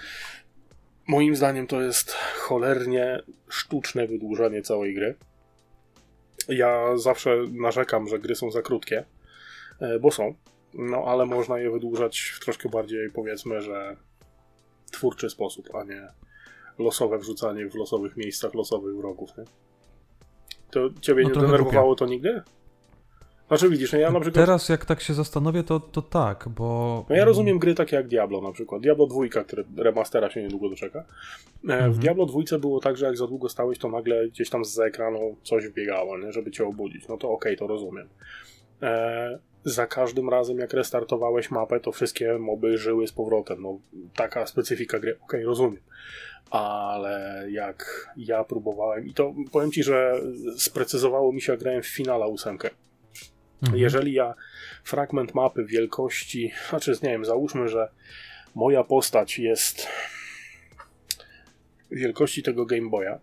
[1.08, 5.16] Moim zdaniem to jest cholernie sztuczne wydłużanie całej gry.
[6.48, 9.06] Ja zawsze narzekam, że gry są za krótkie,
[9.80, 10.36] e, bo są,
[10.74, 13.96] no ale można je wydłużać w troszkę bardziej, powiedzmy, że
[14.92, 16.08] twórczy sposób, a nie
[16.80, 19.30] losowe wrzucanie w losowych miejscach losowych wrogów.
[19.38, 19.44] Nie?
[20.72, 22.42] To ciebie No nie denerwowało to nigdy?
[23.48, 24.46] Znaczy widzisz, no ja na przykład...
[24.46, 27.06] Teraz jak tak się zastanowię, to, to tak, bo...
[27.10, 28.82] No ja rozumiem gry takie jak Diablo na przykład.
[28.82, 31.00] Diablo 2, które remastera się niedługo doczeka.
[31.00, 31.04] E,
[31.64, 31.94] W Mhm.
[31.94, 35.36] Diablo 2 było tak, że jak za długo stałeś, to nagle gdzieś tam z ekranu
[35.44, 36.32] coś wbiegało, nie?
[36.32, 37.08] żeby cię obudzić.
[37.08, 38.10] No to okej, to rozumiem.
[38.82, 43.62] E, za każdym razem jak restartowałeś mapę, to wszystkie moby żyły z powrotem.
[43.62, 43.80] No
[44.16, 45.82] taka specyfika gry, okej, rozumiem.
[46.52, 50.22] Ale jak ja próbowałem, i to powiem ci, że
[50.58, 52.70] sprecyzowało mi się, jak grałem w finala ósemkę.
[53.64, 53.82] Mhm.
[53.82, 54.34] Jeżeli ja
[54.84, 57.90] fragment mapy wielkości, znaczy nie wiem, załóżmy, że
[58.56, 59.88] moja postać jest
[61.92, 63.20] wielkości tego Game Boya,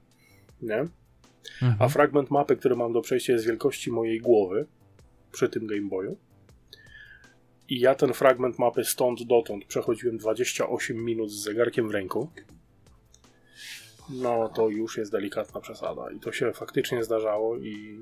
[0.62, 0.79] nie?
[1.62, 1.77] Mhm.
[1.79, 4.66] A fragment mapy, który mam do przejścia jest wielkości mojej głowy
[5.33, 6.16] przy tym Game Boyu.
[7.68, 12.31] I ja ten fragment mapy stąd dotąd przechodziłem 28 minut z zegarkiem w ręku.
[14.11, 16.11] No to już jest delikatna przesada.
[16.11, 18.00] I to się faktycznie zdarzało i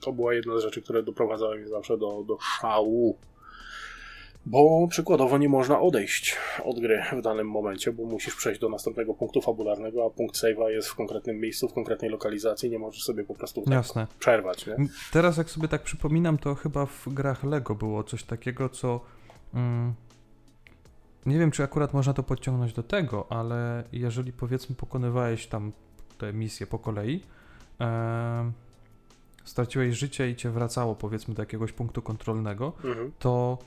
[0.00, 3.18] to była jedna z rzeczy, które doprowadzały mnie zawsze do, do szału.
[4.46, 9.14] Bo przykładowo nie można odejść od gry w danym momencie, bo musisz przejść do następnego
[9.14, 13.24] punktu fabularnego, a punkt save'a jest w konkretnym miejscu, w konkretnej lokalizacji, nie możesz sobie
[13.24, 14.06] po prostu tak Jasne.
[14.18, 14.76] przerwać, nie?
[15.12, 19.00] Teraz jak sobie tak przypominam, to chyba w grach Lego było coś takiego, co...
[19.54, 19.94] Mm,
[21.26, 25.72] nie wiem, czy akurat można to podciągnąć do tego, ale jeżeli powiedzmy pokonywałeś tam
[26.18, 27.22] te misje po kolei,
[29.44, 33.12] straciłeś życie i cię wracało powiedzmy do jakiegoś punktu kontrolnego, Mhm.
[33.18, 33.58] to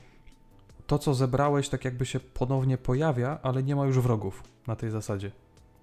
[0.88, 4.90] to, co zebrałeś, tak jakby się ponownie pojawia, ale nie ma już wrogów na tej
[4.90, 5.30] zasadzie.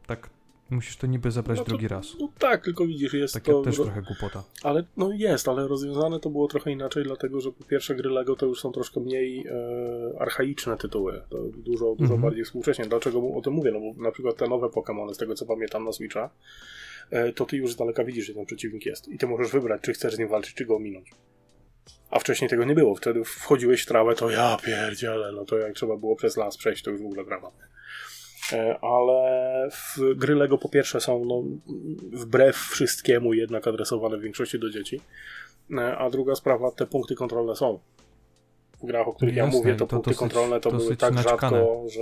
[0.07, 0.29] Tak,
[0.69, 2.07] musisz to niby zebrać No to- drugi raz.
[2.19, 3.61] No tak, tylko widzisz, jest Takie to...
[3.61, 4.43] też ro- trochę głupota.
[4.63, 8.35] Ale no jest, ale rozwiązane to było trochę inaczej, dlatego że po pierwsze gry LEGO
[8.35, 11.21] to już są troszkę mniej e, archaiczne tytuły.
[11.29, 12.21] To dużo, dużo Mhm.
[12.21, 12.85] bardziej współcześnie.
[12.85, 13.71] Dlaczego o tym mówię?
[13.71, 16.29] No bo na przykład te nowe Pokémony, z tego co pamiętam na Switcha,
[17.09, 19.07] e, to ty już z daleka widzisz, że ten przeciwnik jest.
[19.07, 21.11] I ty możesz wybrać, czy chcesz z nim walczyć, czy go ominąć.
[22.15, 22.95] A wcześniej tego nie było.
[22.95, 26.83] Wtedy wchodziłeś w trawę, to ja pierdzielę, no to jak trzeba było przez las przejść,
[26.83, 27.53] to już w ogóle dramat.
[28.53, 31.43] E, ale w gry Lego po pierwsze są no,
[32.19, 35.01] wbrew wszystkiemu jednak adresowane w większości do dzieci,
[35.77, 37.79] E, a druga sprawa, te punkty kontrolne są.
[38.83, 40.95] W grach, o których ja Jasne, mówię, i to, to punkty dosyć- kontrolne to były
[40.97, 41.57] tak naćkane.
[41.57, 42.01] rzadko, że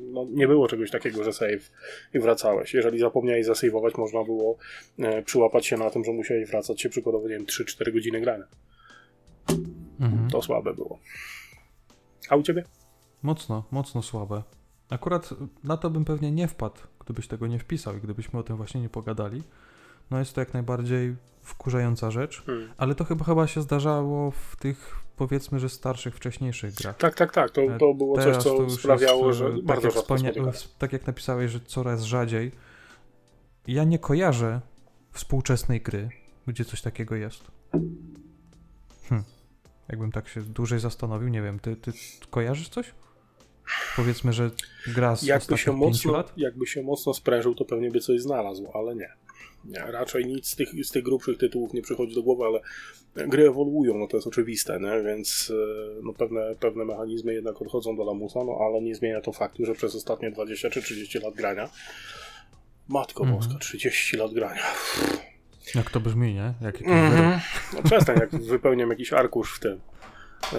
[0.00, 1.70] no, nie było czegoś takiego, że save
[2.14, 2.74] i wracałeś.
[2.74, 4.56] Jeżeli zapomniałeś zasejwować, można było
[4.98, 8.44] e, przyłapać się na tym, że musiałeś wracać się przykładowo, nie wiem, 3-4 godziny grania.
[10.00, 10.30] Mhm.
[10.30, 10.98] To słabe było.
[12.28, 12.64] A u ciebie?
[13.22, 14.42] Mocno, mocno słabe.
[14.90, 15.30] Akurat
[15.64, 18.80] na to bym pewnie nie wpadł, gdybyś tego nie wpisał i gdybyśmy o tym właśnie
[18.80, 19.42] nie pogadali.
[20.10, 22.68] No jest to jak najbardziej wkurzająca rzecz, Hmm.
[22.76, 26.96] ale to chyba chyba się zdarzało w tych powiedzmy, że starszych, wcześniejszych grach.
[26.96, 27.50] Tak, tak, tak.
[27.50, 30.52] To, to było coś, Teraz to co sprawiało, jest, że e, tak bardzo jak, spotykane.
[30.78, 32.52] tak jak napisałeś, że coraz rzadziej.
[33.66, 34.60] Ja nie kojarzę
[35.12, 36.08] współczesnej gry,
[36.46, 37.50] gdzie coś takiego jest.
[39.88, 41.92] Jakbym tak się dłużej zastanowił, nie wiem, ty, ty
[42.30, 42.94] kojarzysz coś?
[43.96, 44.50] Powiedzmy, że
[44.94, 46.32] gra z Jakby się, mocno, lat?
[46.36, 49.08] jakby się mocno sprężył, to pewnie by coś znalazł, ale nie.
[49.64, 52.60] nie raczej nic z tych, z tych grubszych tytułów nie przychodzi do głowy, ale
[53.28, 55.02] gry ewoluują, no to jest oczywiste, nie?
[55.02, 55.52] więc
[55.98, 59.64] e, no pewne, pewne mechanizmy jednak odchodzą do lamusa, no ale nie zmienia to faktu,
[59.64, 61.70] że przez ostatnie 20 czy 30 lat grania
[62.88, 63.38] Matko Mhm.
[63.40, 64.62] Boska, 30 lat grania.
[65.74, 66.54] Jak to brzmi, nie?
[66.60, 67.10] Jak Mhm.
[67.12, 67.40] wyrok.
[67.74, 69.80] No przestań, jak wypełniam jakiś arkusz w tym.
[70.52, 70.58] e,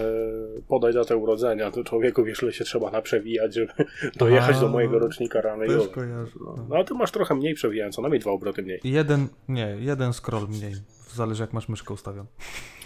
[0.68, 3.74] Podaj datę urodzenia, to człowieku wiesz, ile się trzeba naprzewijać, żeby
[4.20, 5.88] dojechać A, do mojego rocznika rano i Też ole.
[5.88, 6.32] kojarzę.
[6.40, 6.66] No, no.
[6.70, 8.80] no ale ty masz trochę mniej przewijając, co najmniej dwa obroty mniej.
[8.84, 10.74] Jeden, nie, jeden scroll mniej.
[11.14, 12.26] Zależy jak masz myszkę ustawioną.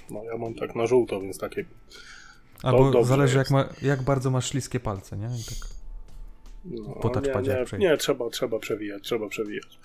[0.10, 1.66] No ja mam tak na żółto, więc takie.
[2.64, 5.26] Albo dobrze zależy jak, ma, jak bardzo masz śliskie palce, nie?
[5.28, 5.70] I tak.
[6.66, 9.80] No, Po nie, nie, nie, trzeba, trzeba przewijać, trzeba przewijać.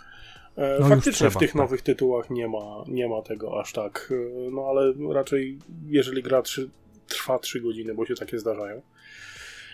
[0.56, 1.54] E, No Faktycznie trzeba, w tych tak.
[1.62, 4.12] nowych tytułach nie ma, nie ma tego aż tak,
[4.46, 6.70] e, no ale raczej jeżeli gra trzy,
[7.08, 8.82] trwa 3 godziny, bo się takie zdarzają,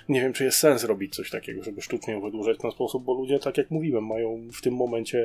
[0.09, 3.15] nie wiem, czy jest sens robić coś takiego, żeby sztucznie wydłużać w ten sposób, bo
[3.15, 5.25] ludzie, tak jak mówiłem, mają w tym momencie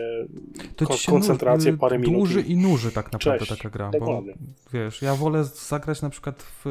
[0.75, 2.13] To kon- koncentrację parę minut.
[2.15, 3.57] Dłuży i- nuży tak naprawdę Cześć.
[3.61, 3.89] taka gra.
[3.91, 4.33] Bo Dokładnie.
[4.73, 6.67] wiesz, ja wolę zagrać na przykład w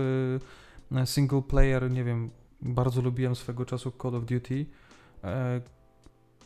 [0.96, 2.30] e, single player, nie wiem,
[2.62, 4.66] bardzo lubiłem swego czasu Call of Duty.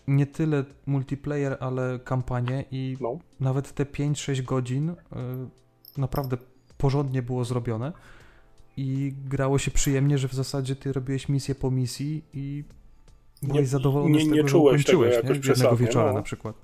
[0.09, 3.19] Nie tyle multiplayer, ale kampanię i No.
[3.41, 4.95] nawet te 5-6 godzin e,
[5.99, 6.37] naprawdę
[6.79, 7.93] porządnie było zrobione
[8.77, 12.65] i grało się przyjemnie, że w zasadzie ty robiłeś misję po misji i
[13.43, 15.41] byłeś Nie- zadowolony nie- z nie tego, że czułeś tego nie?
[15.49, 16.15] jednego wieczora no.
[16.15, 16.57] na przykład.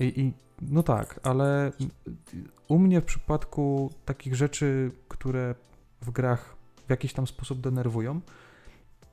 [0.00, 1.72] I, I no tak, ale
[2.68, 5.54] u mnie w przypadku takich rzeczy, które
[6.02, 8.20] w grach w jakiś tam sposób denerwują,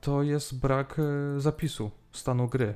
[0.01, 2.73] to jest brak e, zapisu stanu gry.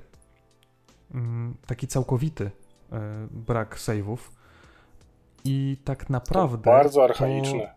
[1.14, 2.52] Mm, Taki całkowity
[2.92, 4.18] e, brak save'ów.
[5.46, 6.58] I tak naprawdę.
[6.58, 7.74] To bardzo to archaiczne.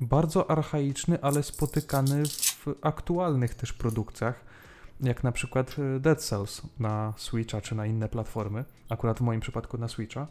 [0.00, 4.44] Bardzo archaiczny, ale spotykany w aktualnych też produkcjach,
[5.00, 8.64] jak na przykład e, Dead Cells na Switcha czy na inne platformy.
[8.88, 10.26] Akurat w moim przypadku na Switcha.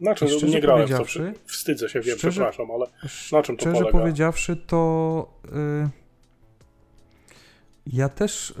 [0.00, 1.04] Znaczy, nie grałem w to,
[1.46, 2.86] wstydzę się, wiem, szczerze- przepraszam, ale
[3.32, 3.98] na czym to Szczerze polega?
[3.98, 5.40] powiedziawszy, to
[5.84, 5.88] y,
[7.86, 8.54] ja też y,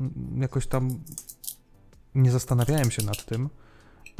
[0.00, 0.88] m, jakoś tam
[2.14, 3.48] nie zastanawiałem się nad tym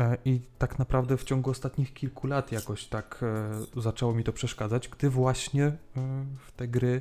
[0.01, 3.21] e, i tak naprawdę w ciągu ostatnich kilku lat jakoś tak
[3.77, 5.77] e, zaczęło mi to przeszkadzać, gdy właśnie e,
[6.39, 7.01] w te gry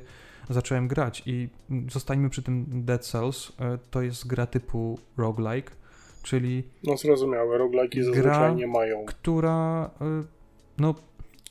[0.50, 1.24] zacząłem grać.
[1.26, 1.50] I
[1.92, 3.52] zostańmy przy tym Dead Cells,
[3.92, 5.72] to jest gra typu roguelike,
[6.24, 9.06] czyli no zrozumiałe, roguelike'i Gra- zazwyczaj nie mają.
[9.06, 9.90] która
[10.78, 10.96] no,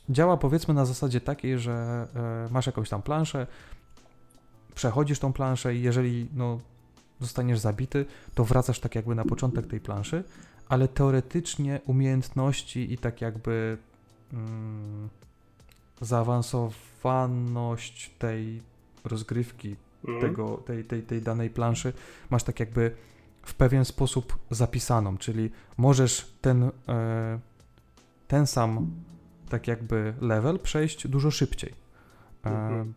[0.09, 2.07] działa powiedzmy na zasadzie takiej, że
[2.51, 3.47] masz jakąś tam planszę,
[4.75, 6.59] przechodzisz tą planszę i jeżeli no,
[7.21, 8.05] zostaniesz zabity,
[8.35, 10.23] to wracasz tak jakby na początek tej planszy,
[10.69, 13.77] ale teoretycznie umiejętności i tak jakby
[14.33, 15.09] mm,
[16.01, 18.61] zaawansowaność tej
[19.03, 19.75] rozgrywki
[20.07, 20.21] Mhm.
[20.21, 21.93] tego, tej, tej, tej danej planszy
[22.29, 22.91] masz tak jakby
[23.43, 27.39] w pewien sposób zapisaną, czyli możesz ten, e,
[28.27, 28.91] ten sam
[29.49, 31.73] tak jakby level przejść dużo szybciej.
[32.45, 32.93] E, Mhm.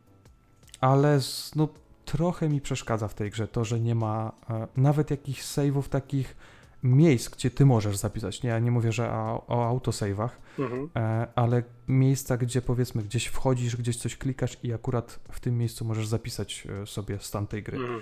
[0.81, 1.69] ale z, no,
[2.05, 6.37] trochę mi przeszkadza w tej grze to, że nie ma e, nawet jakichś save'ów takich
[6.83, 8.43] miejsc, gdzie ty możesz zapisać.
[8.43, 10.90] Nie, ja nie mówię, że o, o autosave'ach, Mhm.
[10.97, 15.85] E, ale miejsca, gdzie powiedzmy gdzieś wchodzisz, gdzieś coś klikasz i akurat w tym miejscu
[15.85, 17.79] możesz zapisać e, sobie stan tej gry.
[17.79, 18.01] Mhm.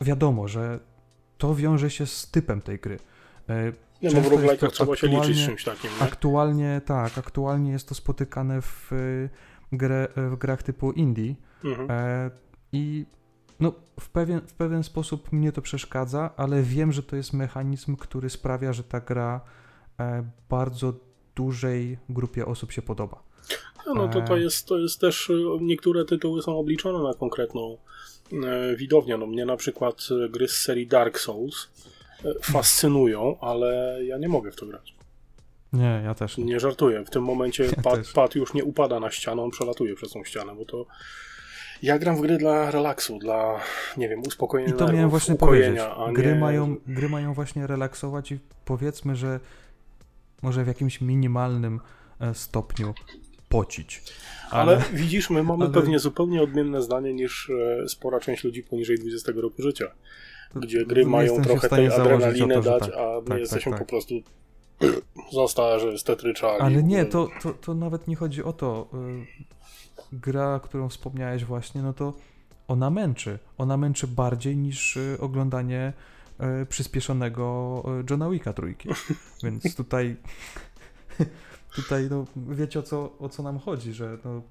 [0.00, 0.80] Wiadomo, że
[1.38, 2.98] to wiąże się z typem tej gry.
[4.02, 6.06] Nie, no w roguelike'ach trzeba się liczyć z czymś takim, nie?
[6.06, 8.90] aktualnie, tak, aktualnie jest to spotykane w,
[9.72, 11.34] grę, w grach typu indie
[11.64, 11.90] Mhm.
[11.90, 12.30] e,
[12.72, 13.06] i
[13.60, 17.96] no, w, pewien, w pewien sposób mnie to przeszkadza, ale wiem, że to jest mechanizm,
[17.96, 19.40] który sprawia, że ta gra
[20.00, 20.94] e, bardzo
[21.34, 23.22] dużej grupie osób się podoba.
[23.86, 27.14] No, no to, to, e- jest, to jest też, y, niektóre tytuły są obliczone na
[27.14, 27.76] konkretną
[28.32, 29.16] e, widownię.
[29.16, 31.68] No mnie na przykład e, gry z serii Dark Souls
[32.24, 34.94] e, fascynują, ale ja nie mogę w to grać.
[35.72, 36.38] Nie, ja też.
[36.38, 36.44] Nie.
[36.44, 37.04] Nie żartuję.
[37.04, 40.24] W tym momencie Ja pad, pad już nie upada na ścianę, on przelatuje przez tą
[40.24, 40.86] ścianę, bo to
[41.82, 43.60] ja gram w gry dla relaksu, dla,
[43.96, 45.80] nie wiem, uspokojenia I to nerwów, miałem właśnie powiedzieć.
[46.12, 46.34] Gry, nie...
[46.34, 49.40] mają, gry mają właśnie relaksować i powiedzmy, że
[50.42, 51.80] może w jakimś minimalnym
[52.20, 52.94] e, stopniu
[53.48, 54.02] pocić.
[54.50, 55.74] Ale, ale widzisz, my mamy ale...
[55.74, 59.86] pewnie zupełnie odmienne zdanie niż e, spora część ludzi poniżej 20 roku życia,
[60.54, 62.94] gdzie gry mają trochę tej adrenaliny to, dać, tak.
[62.94, 64.14] a my tak, jesteśmy tak, po prostu
[65.32, 66.60] zostarzy, stetryczali.
[66.60, 68.88] Ale nie, to, to, to nawet nie chodzi o to.
[69.98, 72.14] Y, gra, którą wspomniałeś właśnie, no to
[72.68, 73.38] ona męczy.
[73.58, 75.92] Ona męczy bardziej niż y, oglądanie
[76.62, 78.88] y, przyspieszonego Johna Wicka trójki.
[79.44, 80.16] Więc tutaj
[81.76, 84.42] tutaj no, wiecie o co, o co nam chodzi, że no,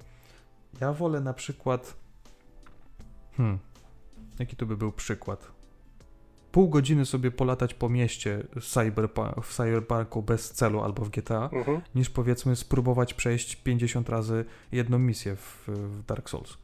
[0.82, 1.96] ja wolę na przykład
[3.38, 3.60] hmm,
[4.40, 5.61] jaki to by był przykład?
[6.52, 11.50] Pół godziny sobie polatać po mieście w, cyberpunk, w Cyberpunku bez celu albo w GTA,
[11.54, 11.82] mhm.
[11.96, 16.58] niż powiedzmy spróbować przejść 50 razy jedną misję w, w Dark Souls.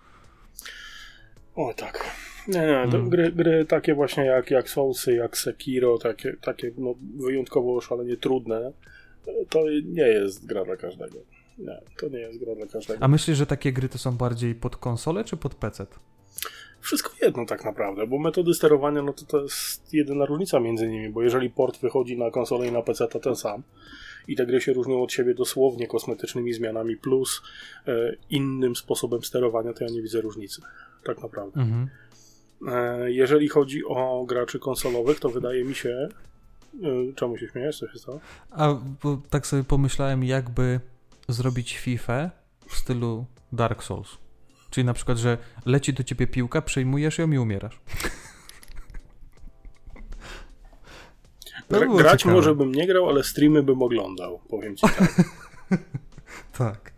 [1.56, 2.17] O tak.
[2.47, 3.10] Nie, nie, hmm.
[3.10, 8.71] gry, gry takie właśnie jak, jak Soulsy, jak Sekiro, takie, takie no, wyjątkowo szalenie trudne,
[9.50, 11.17] to nie jest gra dla każdego.
[11.58, 13.04] Nie, to nie jest gra dla każdego.
[13.04, 15.86] A myślisz, że takie gry to są bardziej pod konsolę czy pod PC?
[16.82, 21.10] Wszystko jedno tak naprawdę, bo metody sterowania no to, to jest jedyna różnica między nimi,
[21.10, 23.63] bo jeżeli port wychodzi na konsolę i na PC, to ten sam
[24.28, 27.41] i te gry się różnią od siebie dosłownie kosmetycznymi zmianami plus
[27.88, 30.62] e, innym sposobem sterowania, to ja nie widzę różnicy.
[31.04, 31.62] Tak naprawdę.
[31.62, 31.89] Mhm.
[32.67, 36.10] E, jeżeli chodzi o graczy konsolowych, to wydaje mi się,
[36.84, 37.80] E, czemu się śmiejesz?
[37.80, 38.19] Co się stało?
[38.52, 40.80] A bo tak sobie pomyślałem, jakby
[41.28, 42.32] zrobić FIFA
[42.67, 44.17] w stylu Dark Souls.
[44.69, 47.80] Czyli na przykład, że leci do ciebie piłka, przejmujesz ją i umierasz.
[51.69, 52.36] Gra, grać ciekawe.
[52.36, 55.13] może bym nie grał, ale streamy bym oglądał, powiem ci tak.
[56.58, 56.91] tak.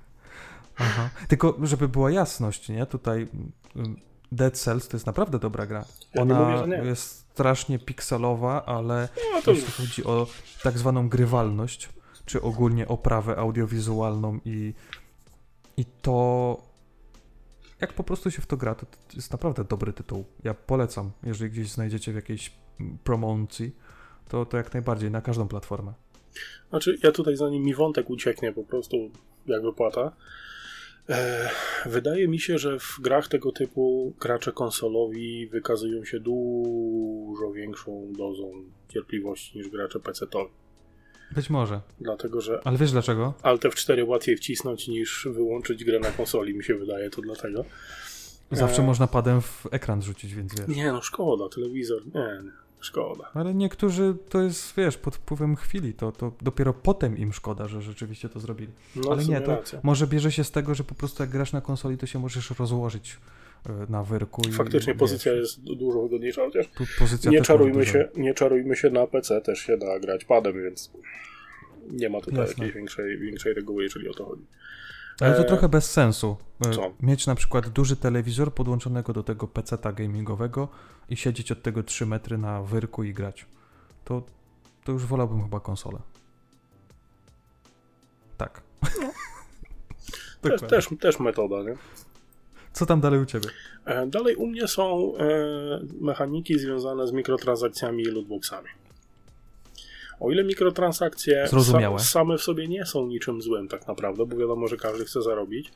[0.77, 1.09] Aha.
[1.27, 2.85] Tylko, żeby była jasność, nie?
[2.85, 3.27] Tutaj
[3.75, 3.99] mm,
[4.31, 5.85] Dead Cells to jest naprawdę dobra gra.
[6.13, 9.51] Ja Ona mówię, jest strasznie pikselowa, ale no, to...
[9.51, 10.27] jeśli chodzi o
[10.63, 11.89] tak zwaną grywalność,
[12.25, 14.73] czy ogólnie oprawę audiowizualną i,
[15.77, 16.57] i to
[17.81, 20.25] jak po prostu się w to gra, to, jest naprawdę dobry tytuł.
[20.43, 22.51] Ja polecam, jeżeli gdzieś znajdziecie w jakiejś
[23.03, 23.75] promocji,
[24.27, 25.93] to, to jak najbardziej na każdą platformę.
[26.69, 29.11] Znaczy, ja tutaj zanim mi wątek ucieknie po prostu
[29.45, 30.11] jak wypłata,
[31.09, 31.49] E,
[31.85, 38.51] wydaje mi się, że w grach tego typu gracze konsolowi wykazują się dużo większą dozą
[38.89, 40.49] cierpliwości niż gracze PC-towi.
[41.31, 41.81] Być może.
[42.01, 42.61] Dlatego, że.
[42.63, 43.33] Ale wiesz dlaczego?
[43.41, 47.65] Alt F4 łatwiej wcisnąć niż wyłączyć grę na konsoli, mi się wydaje, to dlatego.
[48.51, 48.85] Zawsze e...
[48.85, 50.77] można padem w ekran rzucić, więc wiesz.
[50.77, 52.05] Nie, no szkoda, telewizor.
[52.05, 52.51] Nie, nie.
[52.81, 53.31] Szkoda.
[53.33, 57.81] Ale niektórzy to jest, wiesz, pod wpływem chwili, to, to dopiero potem im szkoda, że
[57.81, 58.71] rzeczywiście to zrobili.
[58.95, 59.79] No, Ale nie, to racja.
[59.83, 62.49] może bierze się z tego, że po prostu jak grasz na konsoli, to się możesz
[62.49, 63.17] rozłożyć
[63.89, 64.41] na wyrku.
[64.51, 66.69] Faktycznie i, pozycja wiesz, jest dużo wygodniejsza, chociaż
[66.99, 70.91] pozycja nie, czarujmy się, nie czarujmy się na PC, też się da grać padem, więc
[71.91, 72.53] nie ma tutaj Jasne.
[72.53, 74.45] jakiejś większej, większej reguły, jeżeli o to chodzi.
[75.19, 75.45] Ale to e...
[75.45, 76.37] trochę bez sensu.
[76.65, 76.93] E, Co?
[77.01, 80.67] Mieć na przykład duży telewizor podłączonego do tego PC-ta gamingowego
[81.09, 83.45] i siedzieć od tego 3 metry na wyrku i grać.
[84.05, 84.23] To,
[84.83, 85.99] to już wolałbym chyba konsolę.
[88.37, 88.61] Tak.
[88.83, 89.11] No.
[90.49, 91.75] też, też, też metoda, nie?
[92.73, 93.49] Co tam dalej u ciebie?
[93.85, 95.25] E, dalej u mnie są e,
[96.01, 98.69] mechaniki związane z mikrotransakcjami i lootboxami.
[100.19, 104.67] O ile mikrotransakcje sa, same w sobie nie są niczym złym tak naprawdę, bo wiadomo,
[104.67, 105.71] że każdy chce zarobić,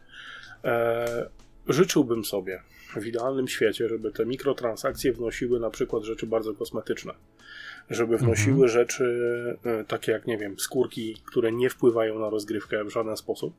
[0.63, 1.29] e,
[1.67, 2.61] życzyłbym sobie
[3.01, 7.13] w idealnym świecie, żeby te mikrotransakcje wnosiły na przykład rzeczy bardzo kosmetyczne.
[7.89, 8.69] Żeby wnosiły mhm.
[8.69, 9.05] rzeczy
[9.87, 13.53] takie jak, nie wiem, skórki, które nie wpływają na rozgrywkę w żaden sposób,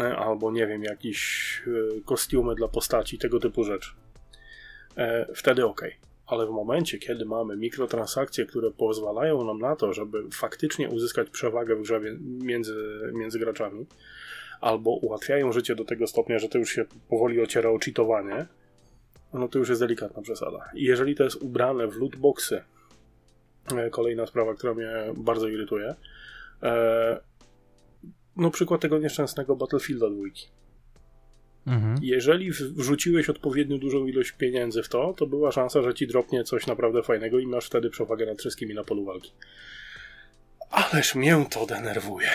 [0.00, 3.90] albo, nie wiem, jakieś e, kostiumy dla postaci, tego typu rzeczy.
[4.96, 5.82] E, wtedy ok
[6.26, 11.76] ale w momencie, kiedy mamy mikrotransakcje, które pozwalają nam na to, żeby faktycznie uzyskać przewagę
[11.76, 13.86] w grze między, między graczami,
[14.60, 18.46] albo ułatwiają życie do tego stopnia, że to już się powoli ociera o cheatowanie,
[19.32, 20.70] no to już jest delikatna przesada.
[20.74, 22.62] I jeżeli to jest ubrane w lootboxy,
[23.76, 25.94] e, kolejna sprawa, która mnie bardzo irytuje,
[26.62, 27.20] e,
[28.36, 30.22] no przykład tego nieszczęsnego Battlefielda 2
[31.66, 31.96] Mhm.
[32.02, 36.66] Jeżeli wrzuciłeś odpowiednio dużą ilość pieniędzy w to, to była szansa, że ci dropnie coś
[36.66, 39.32] naprawdę fajnego i masz wtedy przewagę nad wszystkimi na polu walki.
[40.70, 42.28] Ależ mnie to denerwuje.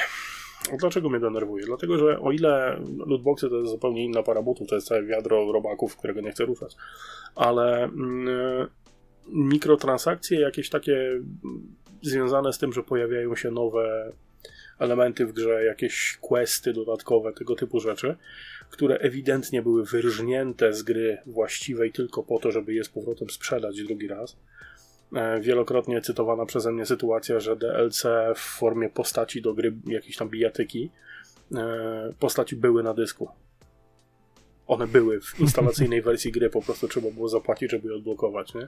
[0.80, 1.66] Dlaczego mnie denerwuje?
[1.66, 5.52] Dlatego, że o ile lootboxy to jest zupełnie inna para butów, to jest całe wiadro
[5.52, 6.76] robaków, którego nie chcę ruszać,
[7.36, 8.68] ale mm,
[9.28, 11.22] mikrotransakcje jakieś takie
[12.02, 14.12] związane z tym, że pojawiają się nowe
[14.80, 18.16] elementy w grze, jakieś questy dodatkowe, tego typu rzeczy,
[18.70, 23.84] które ewidentnie były wyrżnięte z gry właściwej tylko po to, żeby je z powrotem sprzedać
[23.84, 24.38] drugi raz.
[25.16, 28.04] E, wielokrotnie cytowana przeze mnie sytuacja, że DLC
[28.36, 30.92] w formie postaci do gry, jakiejś tam bijatyki,
[31.56, 33.30] e, postaci były na dysku.
[34.68, 38.68] One były w instalacyjnej wersji gry, po prostu trzeba było zapłacić, żeby je odblokować, nie?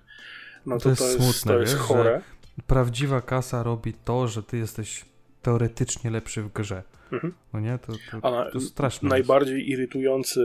[0.65, 2.21] No to, To jest to jest, smutne, to jest wiesz, chore.
[2.67, 5.10] Prawdziwa kasa robi to, że ty jesteś
[5.41, 6.83] teoretycznie lepszy w grze.
[7.11, 7.33] Mhm.
[7.53, 7.79] No nie?
[7.79, 9.05] To, to, na, to straszne.
[9.07, 9.11] jest.
[9.11, 10.41] najbardziej irytujący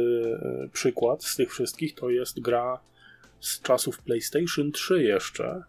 [0.65, 2.81] e, przykład z tych wszystkich to jest gra
[3.41, 5.63] z czasów PlayStation 3 jeszcze,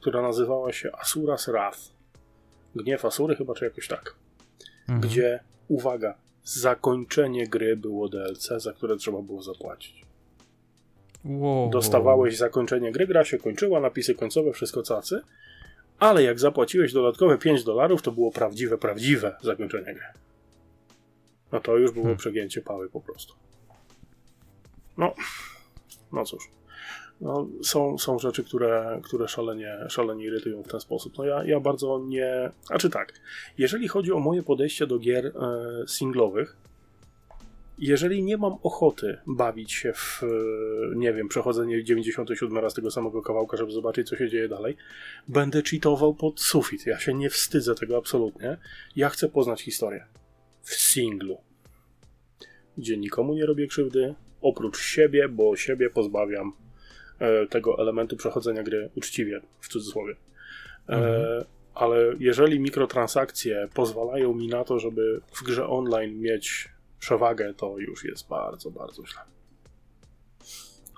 [0.00, 1.78] która nazywała się Asuras Wrath.
[2.74, 4.14] Gniew Asury chyba, czy jakoś tak.
[4.80, 5.00] Mhm.
[5.00, 10.02] Gdzie, uwaga, zakończenie gry było DLC, za które trzeba było zapłacić.
[11.24, 11.70] Wow.
[11.70, 15.22] Dostawałeś zakończenie gry, gra się kończyła, napisy końcowe, wszystko cacy,
[15.98, 20.06] ale jak zapłaciłeś dodatkowe 5 dolarów, to było prawdziwe, prawdziwe zakończenie gry.
[21.52, 22.18] No to już było Hmm.
[22.18, 23.34] przegięcie pały po prostu.
[24.98, 25.14] No,
[26.12, 26.50] no cóż.
[27.20, 31.18] No, są, są rzeczy, które, które szalenie, szalenie irytują w ten sposób.
[31.18, 32.50] No ja, ja bardzo nie...
[32.66, 33.12] Znaczy tak,
[33.58, 35.32] jeżeli chodzi o moje podejście do gier e,
[35.88, 36.56] singlowych,
[37.86, 40.26] jeżeli nie mam ochoty bawić się w, e,
[40.96, 44.76] nie wiem, przechodzenie 97 raz tego samego kawałka, żeby zobaczyć, co się dzieje dalej,
[45.28, 46.86] będę cheatował pod sufit.
[46.86, 48.56] Ja się nie wstydzę tego absolutnie.
[48.96, 50.04] Ja chcę poznać historię.
[50.62, 51.38] W singlu.
[52.78, 56.52] Gdzie nikomu nie robię krzywdy, oprócz siebie, bo siebie pozbawiam
[57.18, 60.12] e, tego elementu przechodzenia gry uczciwie, w cudzysłowie.
[60.88, 61.44] E, Mhm.
[61.74, 66.68] ale jeżeli mikrotransakcje pozwalają mi na to, żeby w grze online mieć
[67.06, 69.20] przewagę, to już jest bardzo, bardzo źle.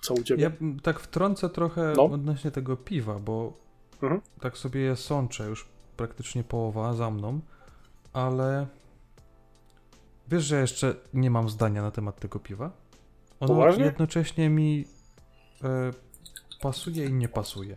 [0.03, 0.43] Co u ciebie?
[0.43, 0.51] Ja
[0.83, 2.05] tak wtrącę trochę No.
[2.05, 3.53] odnośnie tego piwa, bo
[4.03, 4.21] Mhm.
[4.41, 7.41] tak sobie je sączę, już praktycznie połowa za mną,
[8.13, 8.67] ale
[10.29, 12.71] wiesz, że jeszcze nie mam zdania na temat tego piwa?
[13.41, 13.85] Ono Poważnie?
[13.85, 14.85] jednocześnie mi
[15.65, 15.91] e,
[16.61, 17.77] pasuje i nie pasuje.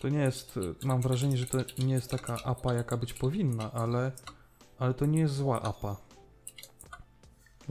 [0.00, 3.72] To nie jest, e, mam wrażenie, że to nie jest taka apa, jaka być powinna,
[3.72, 4.12] ale,
[4.78, 5.96] ale to nie jest zła apa.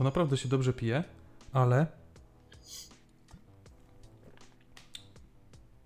[0.02, 1.04] Bo naprawdę się dobrze pije,
[1.52, 1.86] ale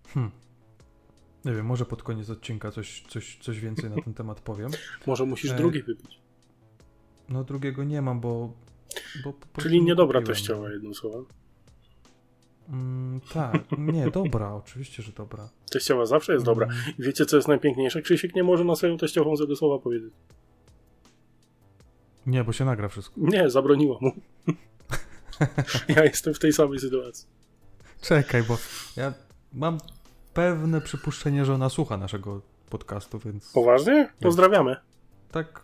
[0.08, 0.32] Hmm.
[1.44, 4.70] Nie wiem, może pod koniec odcinka coś, coś, coś więcej na ten temat powiem.
[5.06, 6.20] Może musisz E, drugi wypić.
[7.28, 8.52] No drugiego nie mam, bo...
[9.24, 11.24] bo Czyli nie niedobra kupiłem, teściowa, jednym słowem.
[12.68, 15.48] Mm, tak, nie, dobra, oczywiście, że dobra.
[15.70, 16.66] Teściowa zawsze jest dobra.
[16.66, 18.02] Mm, Wiecie, co jest najpiękniejsze?
[18.02, 20.12] Krzysiek nie może na swoją teściową złego słowa powiedzieć.
[22.26, 23.14] Nie, bo się nagra wszystko.
[23.16, 24.12] Nie, zabroniło mu.
[25.96, 27.28] ja jestem w tej samej sytuacji.
[28.00, 28.58] Czekaj, bo
[28.96, 29.14] ja
[29.52, 29.78] mam
[30.34, 34.08] pewne przypuszczenie, że ona słucha naszego podcastu, więc Poważnie?
[34.20, 34.76] Pozdrawiamy.
[35.30, 35.62] tak,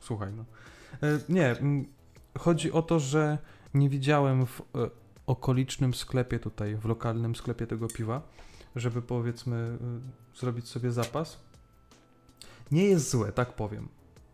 [0.00, 0.44] słuchaj, no.
[1.08, 1.86] E, Nie, mm,
[2.38, 3.38] chodzi o to, że
[3.74, 4.64] nie widziałem w e,
[5.26, 8.22] okolicznym sklepie tutaj, w lokalnym sklepie tego piwa,
[8.76, 9.56] żeby powiedzmy
[10.36, 11.40] e, zrobić sobie zapas.
[12.70, 13.88] Nie jest złe, tak powiem.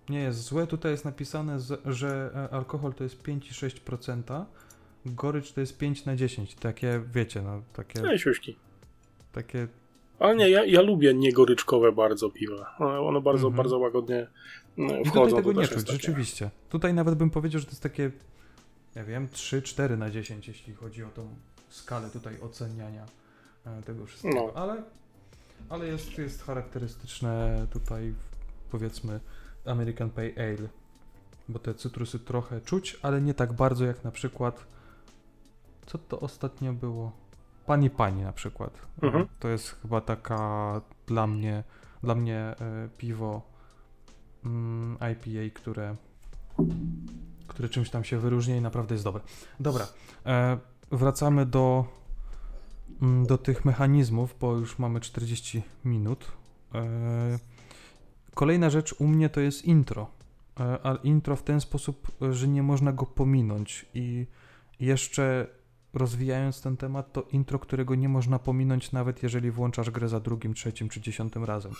[0.09, 0.67] Nie jest złe.
[0.67, 4.45] Tutaj jest napisane, że e, alkohol to jest 5,6%,
[5.07, 6.55] gorycz to jest 5 na 10.
[6.55, 8.57] Takie, wiecie, no, takie, No i siuśki.
[9.33, 9.69] takie
[10.19, 12.75] Ale nie, ja, ja lubię niegoryczkowe bardzo piwa.
[12.79, 13.57] One, one bardzo, Mhm.
[13.57, 14.27] bardzo łagodnie
[14.79, 15.37] mm, I wchodzą.
[15.37, 16.51] tutaj tego nie czuć, takie- rzeczywiście.
[16.69, 18.11] Tutaj nawet bym powiedział, że to jest takie,
[18.95, 21.29] ja wiem, 3-4 na 10, jeśli chodzi o tą
[21.69, 23.07] skalę tutaj oceniania
[23.67, 24.35] e, tego wszystkiego.
[24.55, 24.63] No.
[24.63, 24.83] Ale,
[25.69, 28.15] ale jest, jest charakterystyczne tutaj,
[28.71, 29.21] powiedzmy,
[29.69, 30.69] American Pale Ale,
[31.49, 34.67] bo te cytrusy trochę czuć, ale nie tak bardzo jak na przykład,
[35.87, 37.13] co to ostatnio było?
[37.67, 38.73] Pani Pani na przykład.
[39.03, 39.27] E, Mhm.
[39.39, 41.65] To jest chyba taka dla mnie,
[42.03, 42.55] dla mnie e,
[42.99, 43.43] piwo
[44.45, 45.97] mm, IPA, które,
[47.49, 49.23] które czymś tam się wyróżnia i naprawdę jest dobre.
[49.61, 49.87] Dobra,
[50.27, 50.59] e,
[50.91, 51.85] wracamy do,
[53.03, 56.33] mm, do tych mechanizmów, bo już mamy 40 minut.
[58.39, 60.11] E, kolejna rzecz u mnie to jest intro.
[60.61, 64.27] E, ale intro w ten sposób, e, że nie można go pominąć i
[64.81, 65.47] jeszcze
[65.95, 70.55] rozwijając ten temat, to intro, którego nie można pominąć nawet jeżeli włączasz grę za drugim,
[70.55, 71.73] trzecim czy dziesiątym razem.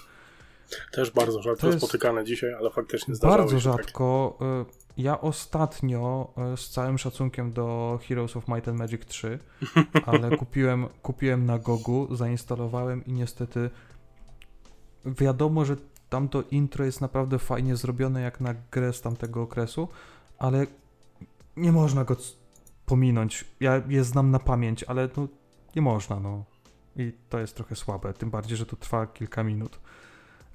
[0.93, 3.83] Też bardzo rzadko To jest spotykane dzisiaj, ale faktycznie zdarzały Bardzo się takie.
[3.83, 4.39] rzadko.
[4.69, 9.39] y, Ja ostatnio, y, z całym szacunkiem do Heroes of Might and Magic 3,
[10.07, 13.71] ale kupiłem, kupiłem na Gogu, zainstalowałem i niestety
[15.07, 15.77] wiadomo, że
[16.09, 19.89] tamto intro jest naprawdę fajnie zrobione jak na grę z tamtego okresu,
[20.39, 20.67] ale
[21.57, 22.17] nie można go
[22.87, 23.45] pominąć.
[23.61, 25.29] Ja je znam na pamięć, ale no,
[25.77, 26.45] nie można, no.
[26.97, 29.81] I to jest trochę słabe, tym bardziej, że to trwa kilka minut.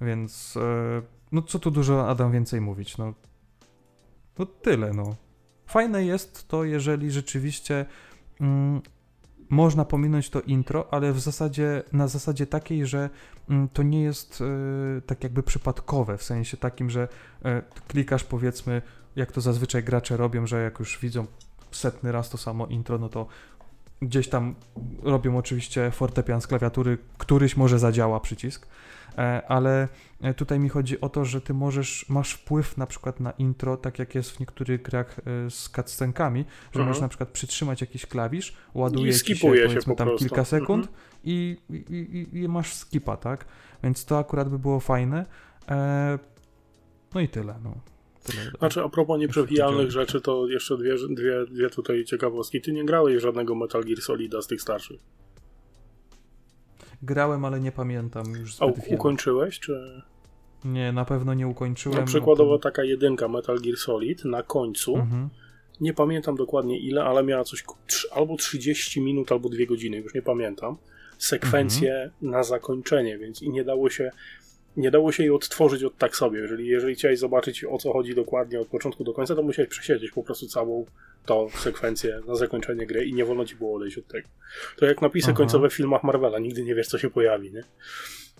[0.00, 1.02] Więc e,
[1.32, 3.14] no co tu dużo Adam więcej mówić, no.
[4.38, 5.16] No tyle, no.
[5.66, 7.86] Fajne jest to, jeżeli rzeczywiście
[8.40, 8.82] mm,
[9.50, 13.10] można pominąć to intro, ale w zasadzie, na zasadzie takiej, że
[13.48, 14.40] mm, to nie jest
[14.98, 17.08] e, tak jakby przypadkowe, w sensie takim, że
[17.44, 18.82] e, klikasz powiedzmy
[19.16, 21.26] jak to zazwyczaj gracze robią, że jak już widzą
[21.70, 23.26] setny raz to samo intro, no to
[24.02, 24.54] gdzieś tam
[25.02, 28.66] robią oczywiście fortepian z klawiatury, któryś może zadziała przycisk,
[29.18, 29.88] e, ale
[30.20, 33.76] e, tutaj mi chodzi o to, że ty możesz, masz wpływ na przykład na intro,
[33.76, 36.86] tak jak jest w niektórych grach e, z cutscenkami, że Mhm.
[36.88, 40.18] możesz na przykład przytrzymać jakiś klawisz, ładuje I ci się się powiedzmy po tam prostu.
[40.28, 41.02] kilka sekund Mhm.
[41.24, 41.94] i, i,
[42.32, 43.44] i, i masz skipa, tak?
[43.82, 45.26] Więc to akurat by było fajne.
[47.14, 47.74] No i tyle, no.
[48.24, 48.50] Tyle.
[48.58, 50.06] Znaczy, a propos nieprzewidzialnych Widziałem.
[50.06, 52.60] rzeczy, to jeszcze dwie, dwie, dwie tutaj ciekawostki.
[52.60, 55.00] Ty nie grałeś żadnego Metal Gear Solida z tych starszych.
[57.02, 58.96] Grałem, ale nie pamiętam już A zbyt u- wiele.
[58.96, 60.02] ukończyłeś, czy...
[60.64, 61.98] Nie, na pewno nie ukończyłem.
[62.00, 65.28] No, przykładowo taka jedynka Metal Gear Solid na końcu, Mhm.
[65.80, 67.64] nie pamiętam dokładnie ile, ale miała coś
[68.12, 70.76] albo 30 minut, albo 2 godziny, już nie pamiętam,
[71.18, 72.10] sekwencję Mhm.
[72.32, 74.10] na zakończenie, więc i nie dało się
[74.76, 76.40] nie dało się jej odtworzyć od tak sobie.
[76.40, 80.10] Jeżeli, jeżeli chciałeś zobaczyć o co chodzi dokładnie od początku do końca, to musiałeś przesiedzieć
[80.10, 80.86] po prostu całą
[81.26, 84.28] tą sekwencję na zakończenie gry i nie wolno ci było odejść od tego.
[84.76, 85.36] To jak napisy Aha.
[85.36, 87.62] końcowe w filmach Marvela, nigdy nie wiesz co się pojawi, nie?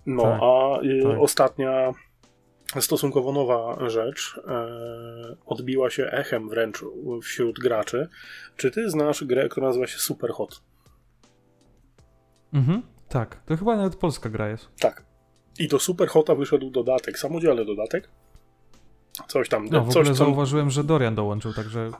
[0.05, 1.19] No, Tak, a y, tak.
[1.19, 1.93] ostatnia
[2.79, 6.83] stosunkowo nowa rzecz e, odbiła się echem wręcz
[7.23, 8.07] wśród graczy.
[8.57, 10.61] Czy ty znasz grę, która nazywa się Super Hot?
[12.53, 12.81] Mhm.
[13.09, 14.69] Tak, to chyba nawet polska gra jest.
[14.79, 15.03] Tak.
[15.59, 18.09] I do Super Hota wyszedł dodatek, samodzielny dodatek.
[19.27, 20.15] Coś tam, No, w coś ogóle tam.
[20.15, 21.91] zauważyłem, że Dorian dołączył, także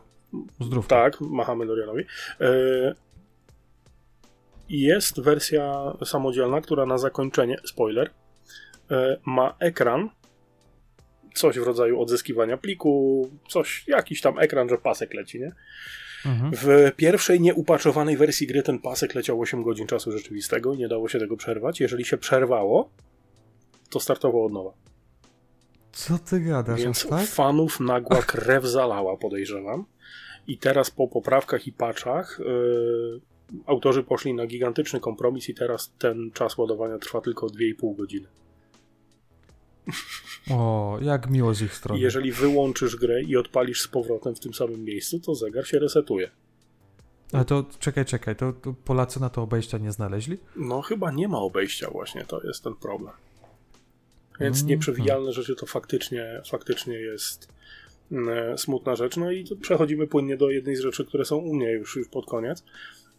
[0.62, 0.88] zdrów.
[0.88, 2.04] Tak, machamy Dorianowi.
[2.42, 2.96] E,
[4.70, 8.10] jest wersja samodzielna, która na zakończenie, spoiler,
[8.92, 10.10] e, ma ekran,
[11.34, 15.52] coś w rodzaju odzyskiwania pliku, coś, jakiś tam ekran, że pasek leci, nie?
[16.26, 16.52] Mhm.
[16.56, 21.10] W pierwszej nieupaczowanej wersji gry ten pasek leciał 8 godzin czasu rzeczywistego i nie dało
[21.10, 21.80] się tego przerwać.
[21.80, 22.90] Jeżeli się przerwało,
[23.90, 24.72] to startowało od nowa.
[25.92, 27.28] Co ty gadasz, Więc tak?
[27.28, 29.86] fanów nagła krew zalała, podejrzewam.
[30.48, 33.22] I teraz po poprawkach i patchach yy,
[33.66, 38.28] autorzy poszli na gigantyczny kompromis i teraz ten czas ładowania trwa tylko 2,5 godziny.
[40.52, 42.00] O, jak miło z ich strony.
[42.00, 45.80] I jeżeli wyłączysz grę i odpalisz z powrotem w tym samym miejscu, to zegar się
[45.80, 46.32] resetuje.
[47.34, 50.38] Ale to czekaj, czekaj, to, to Polacy na to obejścia nie znaleźli?
[50.56, 53.14] No chyba nie ma obejścia właśnie, to jest ten problem.
[54.40, 54.70] Więc Mhm.
[54.70, 57.48] nieprzewidzialne rzeczy to faktycznie, faktycznie jest
[58.12, 59.18] mm, smutna rzecz.
[59.18, 62.26] No i przechodzimy płynnie do jednej z rzeczy, które są u mnie już, już pod
[62.26, 62.64] koniec.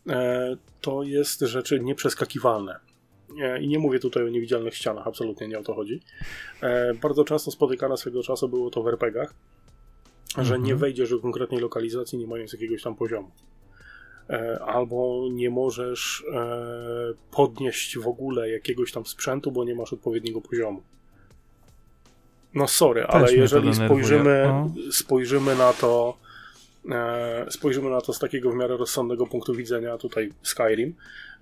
[0.09, 2.81] E, to jest rzeczy nieprzeskakiwalne.
[3.41, 6.01] E, I nie mówię tutaj o niewidzialnych ścianach, absolutnie nie o to chodzi.
[6.63, 9.35] E, bardzo często spotykane swego czasu było to w RPGach,
[10.35, 10.63] że Mhm.
[10.65, 13.31] nie wejdziesz do konkretnej lokalizacji, nie mając jakiegoś tam poziomu.
[14.67, 16.25] Albo nie możesz
[17.31, 20.83] podnieść w ogóle jakiegoś tam sprzętu, bo nie masz odpowiedniego poziomu.
[22.57, 24.71] No sorry, ale mnie to jeżeli spojrzymy, No.
[24.93, 26.17] spojrzymy na to
[26.91, 30.95] e, spojrzymy na to z takiego w miarę rozsądnego punktu widzenia, tutaj Skyrim,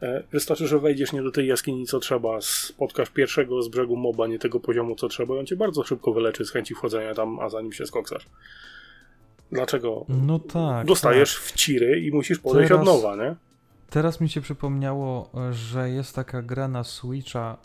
[0.03, 4.27] e, wystarczy, że wejdziesz nie do tej jaskini co trzeba, spotkasz pierwszego z brzegu moba,
[4.27, 7.39] nie tego poziomu co trzeba i on cię bardzo szybko wyleczy z chęci wchodzenia tam,
[7.41, 8.27] a zanim się skoksasz.
[9.53, 10.05] Dlaczego?
[10.09, 10.87] No tak.
[10.87, 11.43] Dostajesz Tak.
[11.45, 13.37] w ciry i musisz podejść Teraz- od nowa, nie?
[13.91, 17.57] Teraz mi się przypomniało, że jest taka gra na Switcha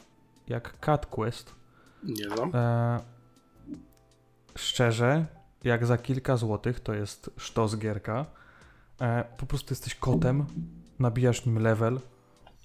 [0.47, 1.56] jak Cat Quest.
[2.04, 2.52] Nie znam.
[2.54, 3.00] E,
[4.60, 5.26] szczerze,
[5.64, 8.26] jak za kilka złotych, to jest sztos gierka.
[9.01, 10.45] E, po prostu jesteś kotem,
[10.99, 11.99] nabijasz nim level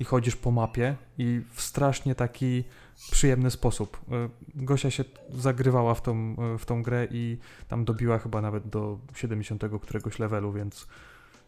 [0.01, 2.65] i chodzisz po mapie i w strasznie taki
[3.11, 4.01] przyjemny sposób.
[4.13, 7.39] E, Gosia się zagrywała w tą, e, w tą grę i
[7.69, 10.87] tam dobiła chyba nawet do 70 któregoś levelu, więc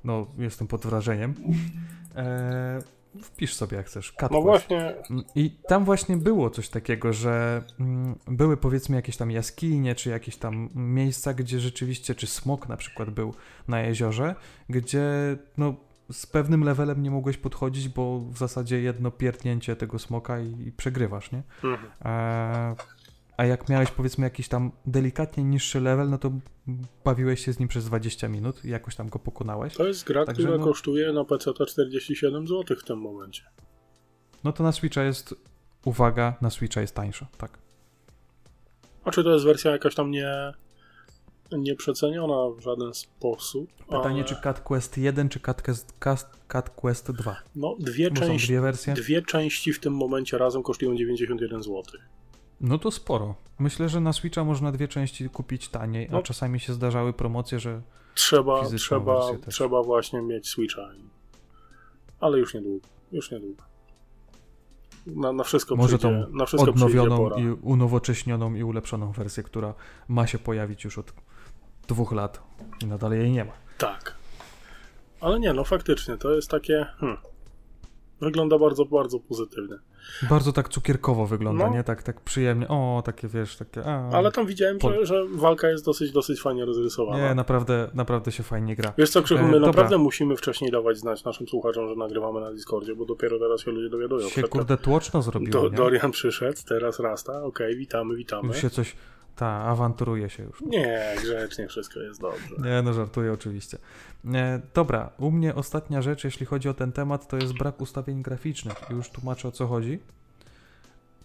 [0.04, 1.34] no, jestem pod wrażeniem.
[2.16, 2.82] E,
[3.22, 4.12] wpisz sobie jak chcesz.
[4.12, 4.94] Cat No właśnie,
[5.34, 10.36] I tam właśnie było coś takiego, że mm, były powiedzmy jakieś tam jaskinie, czy jakieś
[10.36, 13.34] tam miejsca, gdzie rzeczywiście, czy smok na przykład był
[13.68, 14.34] na jeziorze,
[14.68, 15.02] gdzie
[15.56, 15.74] no
[16.12, 20.72] z pewnym levelem nie mogłeś podchodzić, bo w zasadzie jedno pierdnięcie tego smoka i, i
[20.72, 21.42] przegrywasz, nie?
[21.64, 21.90] mhm.
[22.04, 22.76] E,
[23.36, 26.32] a jak miałeś powiedzmy jakiś tam delikatnie niższy level, no to
[27.04, 29.74] bawiłeś się z nim przez 20 minut i jakoś tam go pokonałeś.
[29.74, 33.42] to jest gra, Także która no- kosztuje na PC 47 zł w tym momencie.
[34.44, 35.34] No to na Switcha jest,
[35.84, 37.58] uwaga, na Switcha jest tańsza, tak.
[39.04, 40.52] A czy to jest wersja jakaś tam nie,
[41.52, 43.70] nieprzeceniona w żaden sposób?
[43.84, 45.92] Pytanie, ale- czy Cat Quest 1, czy Cat Quest,
[46.48, 47.36] Cat, Quest 2?
[47.56, 48.94] No, dwie, części, dwie wersje.
[48.94, 51.82] dwie części w tym momencie razem kosztują 91 zł.
[52.60, 53.34] No to sporo.
[53.58, 56.22] Myślę, że na Switcha można dwie części kupić taniej, a No.
[56.22, 57.82] czasami się zdarzały promocje, że
[58.14, 60.82] Trzeba, trzeba, trzeba właśnie mieć Switcha.
[62.20, 62.86] Ale już niedługo.
[63.12, 63.62] Już niedługo.
[65.06, 69.74] Na, na wszystko może przyjdzie, tą na wszystko odnowioną i unowocześnioną i ulepszoną wersję, która
[70.08, 71.12] ma się pojawić już od
[71.88, 72.42] dwóch lat
[72.82, 73.52] i nadal jej nie ma.
[73.78, 74.14] Tak.
[75.20, 76.86] Ale nie, no faktycznie, to jest takie.
[76.98, 77.18] Hmm,
[78.20, 79.76] wygląda bardzo, bardzo pozytywnie.
[80.30, 81.72] Bardzo tak cukierkowo wygląda, No.
[81.74, 81.84] nie?
[81.84, 82.68] Tak, tak przyjemnie.
[82.68, 83.84] O, takie wiesz, takie.
[83.84, 87.28] A, Ale tam widziałem, Po- że, że walka jest dosyć, dosyć fajnie rozrysowana.
[87.28, 88.92] Nie, naprawdę, naprawdę się fajnie gra.
[88.98, 89.66] Wiesz co, Krzychu, E, my dobra.
[89.66, 93.70] naprawdę musimy wcześniej dawać znać naszym słuchaczom, że nagrywamy na Discordzie, bo dopiero teraz się
[93.70, 94.28] ludzie dowiadują.
[94.28, 95.70] Się kurde tłoczno zrobiło, Do?
[95.70, 98.48] Dorian przyszedł, teraz Rasta, okej, witamy, witamy.
[98.48, 98.96] Już się coś...
[99.36, 100.60] Ta, awanturuje się już.
[100.60, 102.56] Nie, grzecznie, wszystko jest dobrze.
[102.58, 103.78] Nie, no żartuję oczywiście.
[104.34, 108.22] E, dobra, u mnie ostatnia rzecz, jeśli chodzi o ten temat, to jest brak ustawień
[108.22, 108.76] graficznych.
[108.90, 109.98] Już tłumaczę o co chodzi.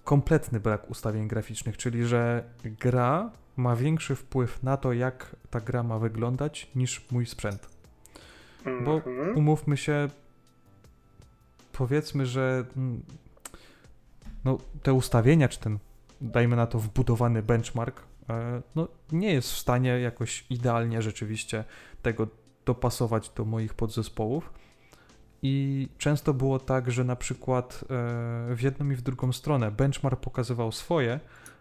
[0.03, 5.83] Kompletny brak ustawień graficznych, czyli że gra ma większy wpływ na to, jak ta gra
[5.83, 7.69] ma wyglądać, niż mój sprzęt.
[8.85, 9.37] Bo Mhm.
[9.37, 10.09] umówmy się,
[11.73, 13.01] powiedzmy, że mm,
[14.45, 15.79] no, te ustawienia, czy ten,
[16.21, 21.63] dajmy na to, wbudowany benchmark, e, no, nie jest w stanie jakoś idealnie rzeczywiście
[22.01, 22.27] tego
[22.65, 24.53] dopasować do moich podzespołów.
[25.43, 30.19] I często było tak, że na przykład e, w jedną i w drugą stronę benchmark
[30.19, 31.19] pokazywał swoje,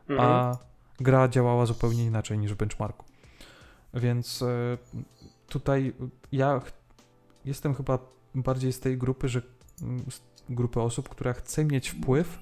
[0.08, 0.28] Mhm.
[0.30, 0.58] a
[1.00, 3.06] gra działała zupełnie inaczej niż w benchmarku.
[3.94, 4.78] Więc e,
[5.48, 5.92] tutaj
[6.32, 6.60] ja
[7.44, 7.98] jestem chyba
[8.34, 9.42] bardziej z tej grupy, że
[9.82, 12.38] mm, z grupy osób, która chce mieć wpływ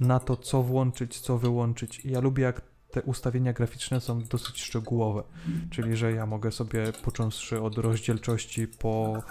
[0.00, 2.00] na to, co włączyć, co wyłączyć.
[2.04, 5.22] I ja lubię, jak te ustawienia graficzne są dosyć szczegółowe.
[5.70, 9.22] Czyli, że ja mogę sobie, począwszy od rozdzielczości po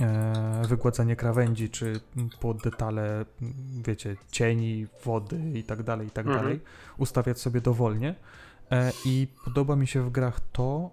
[0.00, 2.00] e, wygładzanie krawędzi, czy
[2.40, 3.24] po detale,
[3.86, 6.44] wiecie, cieni, wody i tak dalej, i tak Mhm.
[6.44, 6.60] dalej,
[6.98, 8.14] ustawiać sobie dowolnie.
[8.70, 10.90] E, I podoba mi się w grach to,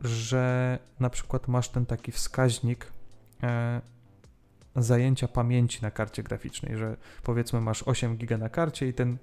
[0.00, 2.86] że na przykład masz ten taki wskaźnik
[3.42, 3.80] e,
[4.76, 9.18] zajęcia pamięci na karcie graficznej, że powiedzmy masz 8 giga na karcie i ten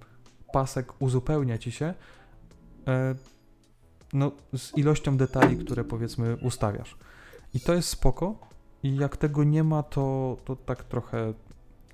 [0.54, 1.94] pasek uzupełnia ci się
[2.88, 3.16] e,
[4.14, 6.98] no, z ilością detali, które powiedzmy ustawiasz.
[7.54, 8.48] I to jest spoko.
[8.84, 11.34] I jak tego nie ma, to, to tak trochę,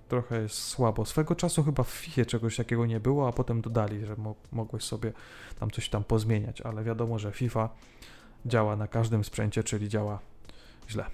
[0.07, 1.05] trochę jest słabo.
[1.05, 4.83] Swego czasu chyba w FIFA czegoś takiego nie było, a potem dodali, że mo mogłeś
[4.83, 5.13] sobie
[5.59, 7.69] tam coś tam pozmieniać, ale wiadomo, że FIFA
[8.45, 10.19] działa na każdym sprzęcie, czyli działa
[10.89, 11.05] źle.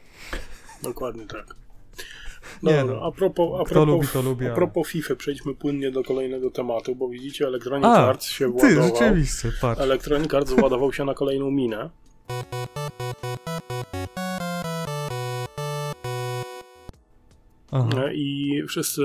[0.84, 1.56] Dokładnie tak.
[2.64, 3.06] Nie Dobra, no.
[3.06, 4.48] a propos, a propos, lubi, to lubi.
[4.48, 8.52] a propos FIFA, przejdźmy płynnie do kolejnego tematu, bo widzicie, Electronic A, Arts się Ty,
[8.52, 8.84] władował.
[9.00, 9.82] rzeczywiście, patrz.
[9.82, 11.90] Electronic Arts władował się na kolejną minę.
[17.72, 18.12] Aha.
[18.14, 19.02] I wszyscy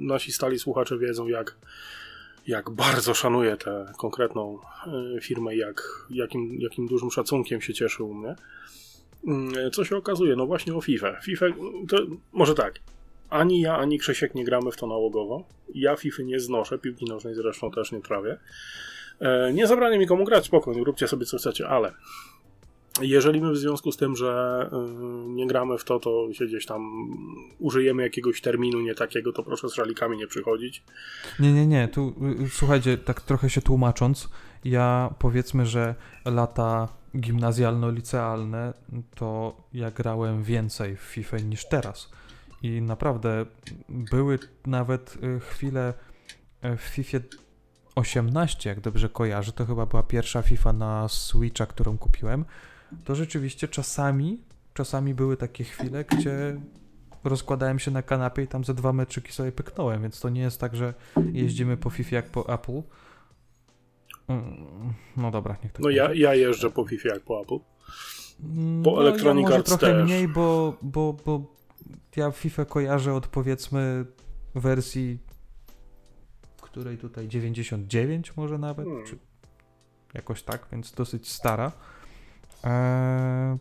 [0.00, 1.56] nasi stali słuchacze wiedzą, jak,
[2.46, 4.58] jak bardzo szanuję tę konkretną
[5.16, 8.34] y, firmę, jak, jakim, jakim dużym szacunkiem się cieszy u mnie.
[9.26, 10.36] Mm, Co się okazuje?
[10.36, 11.20] No właśnie o FIFA.
[11.20, 11.46] FIFA
[11.88, 11.96] to
[12.32, 12.74] może tak.
[13.30, 15.44] Ani ja, ani Krzesiek nie gramy w to nałogowo.
[15.74, 18.38] Ja FIFA nie znoszę, piłki nożnej zresztą też nie trawię.
[19.20, 21.92] E, Nie zabranie mi komu grać, spokojnie, róbcie sobie co chcecie, ale
[23.00, 26.66] jeżeli my w związku z tym, że y, nie gramy w to, to się gdzieś
[26.66, 26.82] tam
[27.58, 30.82] użyjemy jakiegoś terminu nie takiego, to proszę z żalikami nie przychodzić.
[31.40, 31.88] Nie, nie, nie.
[31.88, 34.28] Tu y, słuchajcie, tak trochę się tłumacząc,
[34.64, 35.94] ja powiedzmy, że
[36.24, 38.72] lata gimnazjalno-licealne
[39.14, 42.10] to ja grałem więcej w FIFA niż teraz.
[42.62, 43.46] I naprawdę
[43.88, 45.94] były nawet y, chwile
[46.76, 47.18] w FIFA
[47.94, 52.44] 18, jak dobrze kojarzę, to chyba była pierwsza FIFA na Switcha, którą kupiłem.
[53.04, 54.38] To rzeczywiście czasami,
[54.74, 56.60] czasami były takie chwile, gdzie
[57.24, 60.60] rozkładałem się na kanapie i tam ze dwa meczyki sobie pyknąłem, więc to nie jest
[60.60, 60.94] tak, że
[61.32, 62.82] jeździmy po FIFA jak po Apple.
[64.28, 64.66] Mm,
[65.16, 66.22] No dobra, niech tak No ja, będzie.
[66.22, 67.58] ja jeżdżę po FIFA jak po Apple.
[68.42, 70.04] Mm, po Electronic ja Arts trochę też.
[70.04, 71.54] mniej, bo, bo, bo
[72.16, 74.04] ja FIFA kojarzę od powiedzmy
[74.54, 75.18] wersji
[76.60, 79.06] której tutaj 99 może nawet, Hmm.
[79.06, 79.18] czy
[80.14, 81.72] jakoś tak, więc dosyć stara.
[82.64, 83.58] Eee,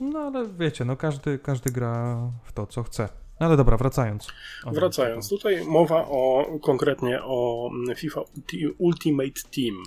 [0.00, 3.08] no ale wiecie, no każdy, każdy gra w to, co chce.
[3.40, 4.26] No ale dobra, wracając.
[4.66, 9.82] Wracając, tutaj mowa o konkretnie o FIFA Ulti- Ultimate Team,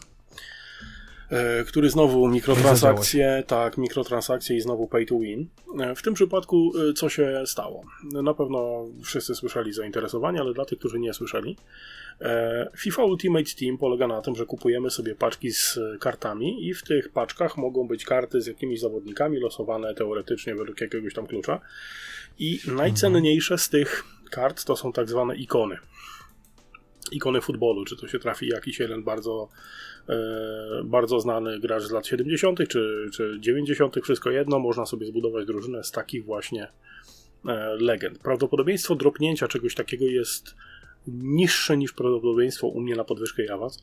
[1.67, 5.47] który znowu mikrotransakcje, tak, mikrotransakcje i znowu pay to win.
[5.79, 7.83] E, W tym przypadku e, co się stało?
[8.03, 11.57] Na pewno wszyscy słyszeli zainteresowanie, ale dla tych, którzy nie słyszeli,
[12.21, 16.73] e, FIFA Ultimate Team polega na tym, że kupujemy sobie paczki z e, kartami i
[16.73, 21.59] w tych paczkach mogą być karty z jakimiś zawodnikami losowane teoretycznie według jakiegoś tam klucza.
[22.39, 25.77] I najcenniejsze z tych kart to są tak zwane ikony.
[27.11, 29.96] Ikony futbolu, czy to się trafi jakiś jeden bardzo, e,
[30.83, 35.83] bardzo znany gracz z lat 70., czy, czy 90., wszystko jedno, można sobie zbudować drużynę
[35.83, 36.67] z takich właśnie
[37.47, 38.19] e, legend.
[38.19, 40.55] Prawdopodobieństwo dropnięcia czegoś takiego jest
[41.07, 43.81] niższe niż prawdopodobieństwo u mnie na podwyżkę Jawas,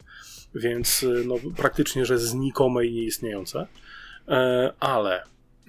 [0.55, 3.66] więc y, no, praktycznie, że znikome i nieistniejące.
[4.29, 5.22] E, ale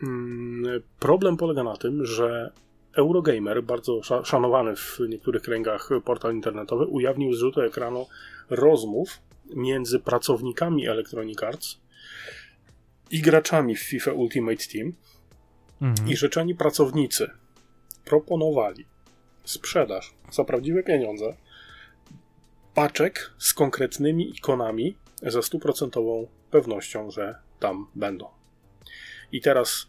[0.03, 2.51] mm, problem polega na tym, że
[2.93, 8.05] Eurogamer, bardzo sza- szanowany w niektórych kręgach portal internetowy, ujawnił zrzuty ekranu
[8.49, 9.21] rozmów
[9.55, 11.77] między pracownikami Electronic Arts
[13.11, 14.93] i graczami w FIFA Ultimate Team
[15.81, 16.09] Mhm.
[16.09, 17.29] i rzeczeni pracownicy
[18.05, 18.85] proponowali
[19.43, 21.35] sprzedaż za prawdziwe pieniądze
[22.73, 28.27] paczek z konkretnymi ikonami ze stuprocentową pewnością, że tam będą.
[29.31, 29.87] I teraz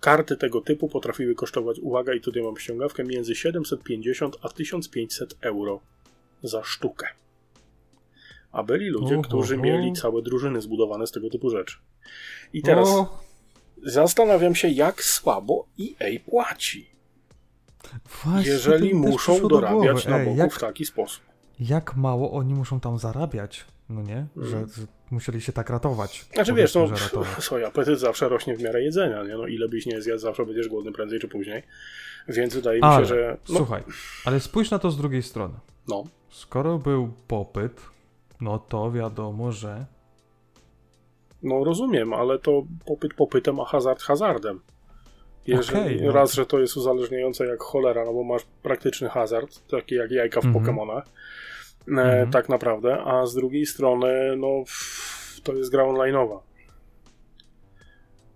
[0.00, 5.80] karty tego typu potrafiły kosztować, uwaga, i tutaj mam ściągawkę, między 750 a 1500 euro
[6.42, 7.06] za sztukę.
[8.54, 11.76] A byli ludzie, którzy mieli całe drużyny zbudowane z tego typu rzeczy.
[12.52, 13.18] I teraz O,
[13.86, 16.90] zastanawiam się, jak słabo EA płaci,
[18.24, 20.24] właśnie, jeżeli mi muszą do dorabiać głowy.
[20.26, 21.22] na boku w taki sposób.
[21.60, 24.26] jak mało oni muszą tam zarabiać, no nie?
[24.36, 24.68] Mhm.
[24.68, 26.26] Że, musieli się tak ratować.
[26.34, 26.86] Znaczy wiesz, no,
[27.40, 29.36] słuchaj, apetyt zawsze rośnie w miarę jedzenia, nie?
[29.36, 31.62] No ile byś nie zjadł, zawsze będziesz głodny prędzej czy później.
[32.28, 33.36] Więc wydaje mi Ale, się, że...
[33.48, 33.82] No, słuchaj,
[34.24, 35.54] ale spójrz na to z drugiej strony.
[35.88, 37.80] no, Skoro był popyt,
[38.44, 39.86] no to wiadomo, że
[41.42, 44.60] no rozumiem, ale to popyt popytem, a hazard hazardem.
[45.46, 46.12] Jeżeli Okej, no.
[46.12, 50.40] raz, że to jest uzależniające jak cholera, no bo masz praktyczny hazard, taki jak jajka
[50.40, 50.64] w Mhm.
[50.64, 51.04] Pokemonach,
[51.88, 52.30] e, Mhm.
[52.30, 54.64] tak naprawdę, a z drugiej strony, no
[55.42, 56.38] to jest gra online'owa.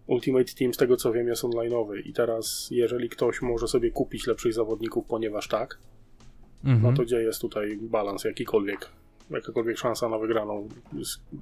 [0.07, 4.27] Ultimate Team, z tego co wiem, jest online'owy i teraz, jeżeli ktoś może sobie kupić
[4.27, 5.79] lepszych zawodników, ponieważ tak,
[6.65, 6.83] mhm.
[6.83, 8.91] no to gdzie jest tutaj balans jakikolwiek?
[9.31, 10.69] Jakakolwiek szansa na wygraną?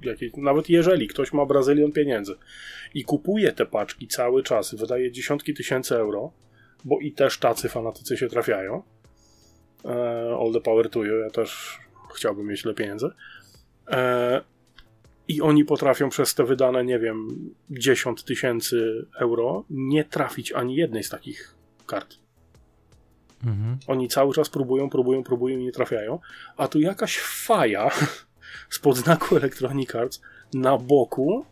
[0.03, 2.35] jakiej, nawet jeżeli ktoś ma Brazylion pieniędzy
[2.93, 6.31] i kupuje te paczki cały czas, wydaje dziesiątki tysięcy euro,
[6.85, 8.83] bo i też tacy fanatycy się trafiają.
[9.85, 11.79] E, all the power to you, ja też
[12.15, 13.09] chciałbym mieć tyle pieniędzy.
[13.87, 14.41] E,
[15.27, 17.27] I oni potrafią przez te wydane, nie wiem,
[17.69, 22.26] 10 tysięcy euro nie trafić ani jednej z takich kart.
[23.45, 23.77] Mhm.
[23.87, 26.19] Oni cały czas próbują, próbują, próbują i nie trafiają.
[26.57, 27.89] A tu jakaś faja
[28.69, 30.21] spod znaku Electronic Arts
[30.53, 31.45] na boku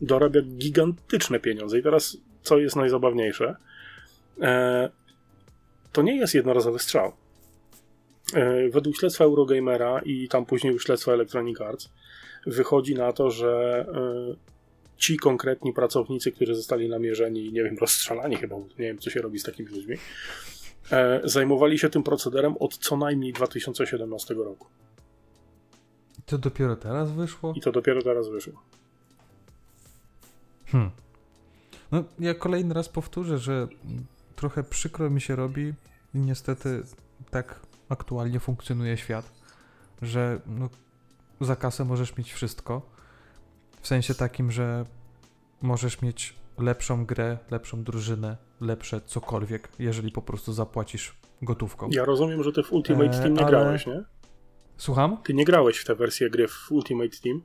[0.00, 1.78] dorabia gigantyczne pieniądze.
[1.78, 3.56] I teraz, co jest najzabawniejsze,
[4.40, 4.90] e,
[5.92, 7.12] to nie jest jednorazowy strzał.
[8.34, 11.90] E, według śledztwa Eurogamera i tam później już śledztwa Electronic Arts
[12.46, 14.50] wychodzi na to, że e,
[14.96, 19.38] ci konkretni pracownicy, którzy zostali namierzeni, nie wiem, rozstrzelani chyba, nie wiem, co się robi
[19.38, 19.96] z takimi ludźmi,
[21.24, 24.66] zajmowali się tym procederem od co najmniej 2017 roku.
[26.26, 27.52] To dopiero teraz wyszło?
[27.56, 28.62] I to dopiero teraz wyszło.
[30.66, 30.90] Hmm.
[31.92, 33.68] No, ja kolejny raz powtórzę, że
[34.36, 35.74] trochę przykro mi się robi
[36.14, 36.82] i niestety
[37.30, 39.32] tak aktualnie funkcjonuje świat,
[40.02, 40.68] że no,
[41.40, 42.82] za kasę możesz mieć wszystko.
[43.80, 44.84] W sensie takim, że
[45.62, 51.88] możesz mieć lepszą grę, lepszą drużynę, lepsze cokolwiek, jeżeli po prostu zapłacisz gotówką.
[51.92, 54.04] Ja rozumiem, że ty w Ultimate E, Team nie ale- grałeś, nie?
[54.76, 55.16] Słucham?
[55.24, 57.42] Ty nie grałeś w tę wersję gry w Ultimate Team.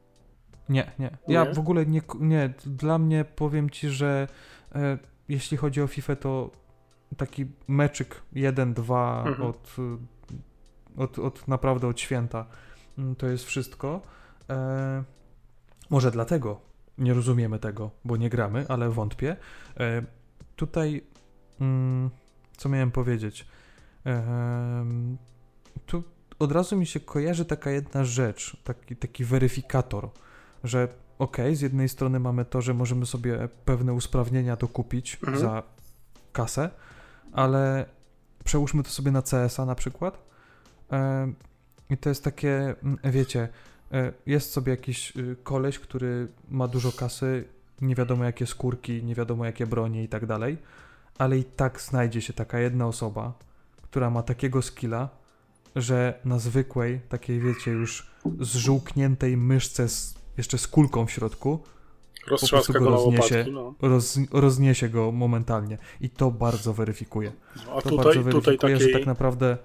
[0.70, 1.18] Nie, nie.
[1.28, 1.54] Ja Nie?
[1.54, 2.54] w ogóle nie, nie.
[2.66, 4.28] Dla mnie powiem ci, że
[4.76, 4.98] e,
[5.30, 6.52] jeśli chodzi o FIFA, to
[7.18, 9.50] taki meczyk 1-2 Mhm.
[9.50, 12.46] od, y, od, od naprawdę od święta
[12.98, 14.02] mm, to jest wszystko.
[14.50, 15.04] E,
[15.90, 16.62] może dlatego
[16.98, 19.36] nie rozumiemy tego, bo nie gramy, ale wątpię.
[19.80, 20.04] E,
[20.56, 21.04] tutaj,
[21.62, 22.10] mm,
[22.58, 23.48] co miałem powiedzieć?
[24.04, 25.18] Em,
[25.86, 26.04] tu
[26.40, 30.10] od razu mi się kojarzy taka jedna rzecz, taki, taki weryfikator,
[30.64, 30.88] że
[31.20, 35.38] okej, z jednej strony mamy to, że możemy sobie pewne usprawnienia dokupić Mhm.
[35.38, 35.64] za
[36.34, 36.70] kasę,
[37.32, 37.86] ale
[38.44, 40.18] przełóżmy to sobie na CS-a na przykład.
[40.92, 41.34] E,
[41.90, 43.50] I to jest takie, mm, wiecie,
[43.92, 47.46] e, jest sobie jakiś y, koleś, który ma dużo kasy,
[47.82, 50.58] nie wiadomo jakie skórki, nie wiadomo jakie bronie i tak dalej,
[51.18, 53.34] ale i tak znajdzie się taka jedna osoba,
[53.82, 55.10] która ma takiego skilla,
[55.76, 58.08] że na zwykłej, takiej wiecie, już
[58.40, 61.60] zżółkniętej myszce z, jeszcze z kulką w środku,
[62.28, 63.36] Roztrzaska go go rozniesie.
[63.38, 63.52] łopatki.
[63.52, 63.74] No.
[63.82, 65.78] roz, rozniesie go momentalnie.
[66.02, 67.32] I to bardzo weryfikuje.
[67.56, 69.58] No, A To tutaj, bardzo tutaj, weryfikuje, takiej, że tak naprawdę...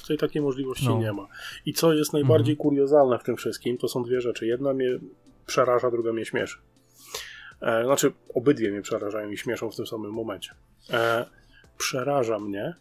[0.00, 0.98] tutaj takiej możliwości No.
[0.98, 1.26] nie ma.
[1.66, 2.62] I co jest najbardziej Mhm.
[2.62, 4.46] kuriozalne w tym wszystkim, to są dwie rzeczy.
[4.46, 4.88] Jedna mnie
[5.46, 6.58] przeraża, druga mnie śmieszy.
[7.62, 10.50] E, znaczy, obydwie mnie przerażają i śmieszą w tym samym momencie.
[10.90, 11.26] E,
[11.78, 12.74] przeraża mnie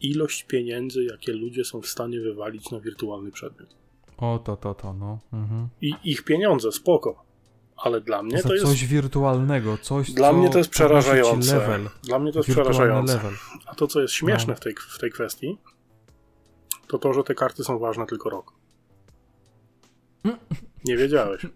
[0.00, 3.76] ilość pieniędzy, jakie ludzie są w stanie wywalić na wirtualny przedmiot.
[4.16, 5.18] O, to, to, to, no.
[5.32, 5.68] Mhm.
[5.80, 7.24] I ich pieniądze, spoko.
[7.76, 8.66] Ale dla mnie Za to jest.
[8.66, 11.58] coś wirtualnego, coś, Dla co mnie to jest przerażające.
[11.58, 13.14] Level, Dla mnie to jest wirtualny przerażające.
[13.14, 13.32] level.
[13.66, 14.56] A to, co jest śmieszne No.
[14.56, 15.58] w, tej, w tej kwestii,
[16.88, 18.52] to to, że te karty są ważne tylko rok.
[20.84, 21.46] Nie wiedziałeś.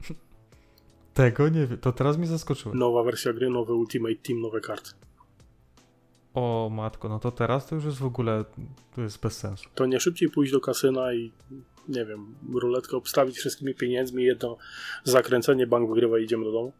[1.16, 2.74] Tego nie wiem, to teraz mi zaskoczyło.
[2.74, 4.90] Nowa wersja gry, nowy Ultimate Team, nowe karty.
[6.34, 8.44] O matko, no to teraz to już jest w ogóle,
[8.94, 9.68] to jest bez sensu.
[9.74, 11.32] To nie szybciej pójść do kasyna i
[11.88, 14.56] nie wiem, ruletkę obstawić wszystkimi pieniędzmi, jedno
[15.04, 16.72] zakręcenie, bank wygrywa i idziemy do domu?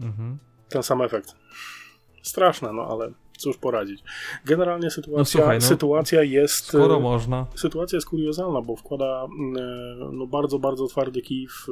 [0.00, 0.38] Mhm.
[0.68, 1.34] Ten sam efekt.
[2.22, 4.02] Straszne, no ale cóż poradzić.
[4.44, 6.64] Generalnie sytuacja, słuchaj, no, sytuacja jest...
[6.64, 7.46] Skoro e, można.
[7.54, 9.58] Sytuacja jest kuriozalna, bo wkłada e,
[10.12, 11.66] no, bardzo, bardzo twardy kij w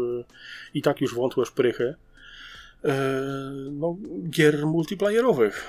[0.74, 1.94] i tak już wątłe szprychy
[2.84, 3.20] e,
[3.70, 3.96] no,
[4.30, 5.66] gier multiplayerowych.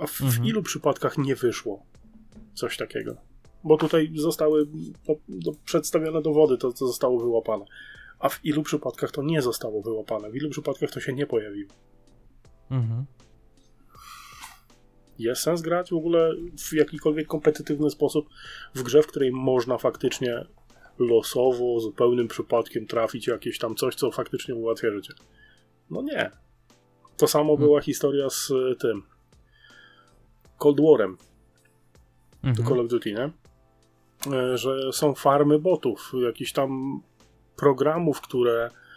[0.00, 0.44] A w, Mhm.
[0.44, 1.82] ilu przypadkach nie wyszło
[2.54, 3.16] coś takiego?
[3.64, 4.66] Bo tutaj zostały
[5.08, 7.64] no, no, przedstawione dowody, to co zostało wyłapane.
[8.18, 10.30] A w ilu przypadkach to nie zostało wyłapane?
[10.30, 11.70] W ilu przypadkach to się nie pojawiło?
[12.70, 13.04] Mhm.
[15.18, 18.28] Jest sens grać w ogóle w jakikolwiek kompetytywny sposób
[18.74, 20.44] w grze, w której można faktycznie
[20.98, 25.14] losowo, zupełnym przypadkiem trafić jakieś tam coś, co faktycznie ułatwia życie?
[25.90, 26.30] No nie.
[27.16, 27.66] To samo Hmm.
[27.66, 29.02] była historia z y, tym
[30.58, 31.16] Cold Warem
[32.42, 32.68] do Mhm.
[32.68, 33.30] Call of Duty, nie?
[34.36, 37.00] E, Że są farmy botów, jakichś tam
[37.56, 38.87] programów, które e,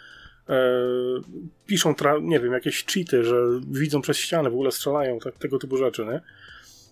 [1.68, 3.36] piszą, tra- nie wiem, jakieś cheaty, że
[3.72, 6.22] widzą przez ścianę, w ogóle strzelają, tak, tego typu rzeczy, nie?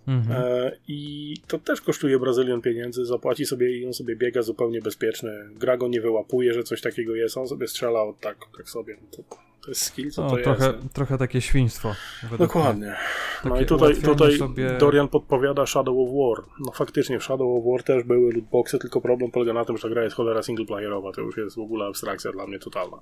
[0.08, 0.44] Mhm.
[0.44, 5.50] E, I to też kosztuje Brazylion pieniędzy, zapłaci sobie i on sobie biega zupełnie bezpieczny.
[5.56, 8.98] Gra go nie wyłapuje, że coś takiego jest, on sobie strzela od tak, tak sobie.
[9.12, 9.24] To,
[9.62, 10.94] to jest skill, co No, to trochę, jest.
[10.94, 11.96] trochę takie świństwo.
[12.40, 12.96] Dokładnie.
[13.46, 14.78] No Takie i tutaj, tutaj sobie...
[14.78, 16.46] Dorian podpowiada Shadow of War.
[16.66, 19.84] No faktycznie w Shadow of War też były lootboxy, tylko problem polega na tym, że
[19.84, 21.12] ta gra jest cholera singleplayerowa.
[21.12, 22.98] To już jest w ogóle abstrakcja dla mnie totalna.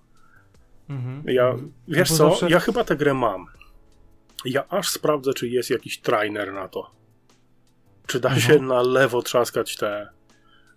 [0.89, 1.23] Mhm.
[1.27, 1.71] Ja, Mhm.
[1.87, 3.45] wiesz co, zawsze- ja chyba tę grę mam.
[4.45, 6.91] Ja aż sprawdzę, czy jest jakiś trainer na to.
[8.07, 8.47] Czy da Mhm.
[8.59, 10.09] się na lewo trzaskać te...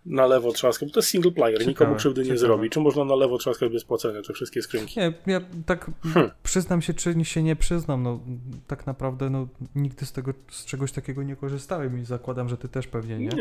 [0.07, 2.39] Na lewo trzaskać, bo to jest single player, Ciekawe, nikomu krzywdy nie ciekawe.
[2.39, 2.71] zrobi.
[2.71, 5.01] Czy można na lewo trzaskać bez płacenia te wszystkie skrzynki?
[5.01, 6.31] Nie, ja tak Hmm.
[6.43, 8.21] przyznam się, czy się nie przyznam, no
[8.67, 12.69] tak naprawdę no, nigdy z tego, z czegoś takiego nie korzystałem i zakładam, że ty
[12.69, 13.27] też pewnie nie.
[13.29, 13.37] Nie,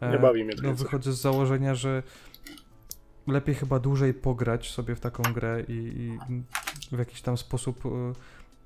[0.00, 2.02] nie, nie E, bawi mnie to No wychodzę z założenia, że
[3.26, 6.18] lepiej chyba dłużej pograć sobie w taką grę i, i
[6.96, 7.88] w jakiś tam sposób e,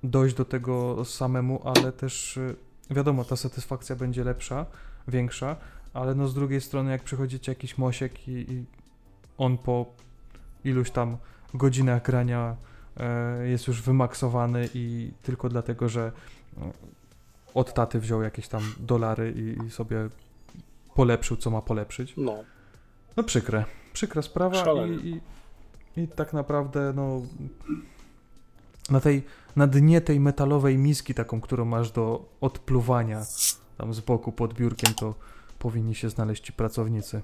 [0.03, 2.55] dojść do tego samemu, ale też e,
[2.95, 4.67] wiadomo, ta satysfakcja będzie lepsza,
[5.09, 5.57] większa,
[5.95, 8.65] ale no z drugiej strony jak przychodzicie jakiś mosiek i, i
[9.39, 9.87] on po
[10.65, 11.17] iluś tam
[11.55, 12.57] godzinach grania
[12.97, 16.13] e, jest już wymaksowany i tylko dlatego, że
[16.57, 16.73] e,
[17.55, 20.09] od taty wziął jakieś tam dolary i, i sobie
[20.95, 22.15] polepszył, co ma polepszyć.
[22.17, 22.45] No,
[23.17, 23.65] No przykre,
[23.97, 25.20] przykra sprawa i, i,
[26.03, 27.22] i tak naprawdę no
[28.90, 29.22] na tej,
[29.57, 33.22] na dnie tej metalowej miski taką, którą masz do odpluwania
[33.78, 35.14] tam z boku pod biurkiem, to
[35.59, 37.22] powinni się znaleźć ci pracownicy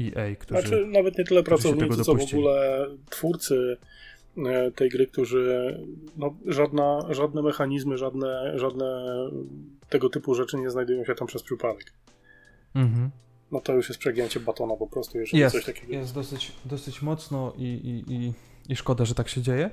[0.00, 0.60] EA, którzy...
[0.60, 3.76] Znaczy, nawet nie tyle pracownicy, co w ogóle twórcy
[4.46, 5.78] e, tej gry, którzy
[6.16, 9.04] no, żadna, żadne mechanizmy, żadne, żadne
[9.88, 11.92] tego typu rzeczy nie znajdują się tam przez przypadek.
[12.74, 13.10] Mhm.
[13.52, 17.02] No to już jest przegięcie batona po prostu, jeżeli Jest, coś takiego jest dosyć, dosyć
[17.02, 18.32] mocno i, i, i,
[18.68, 19.70] i szkoda, że tak się dzieje.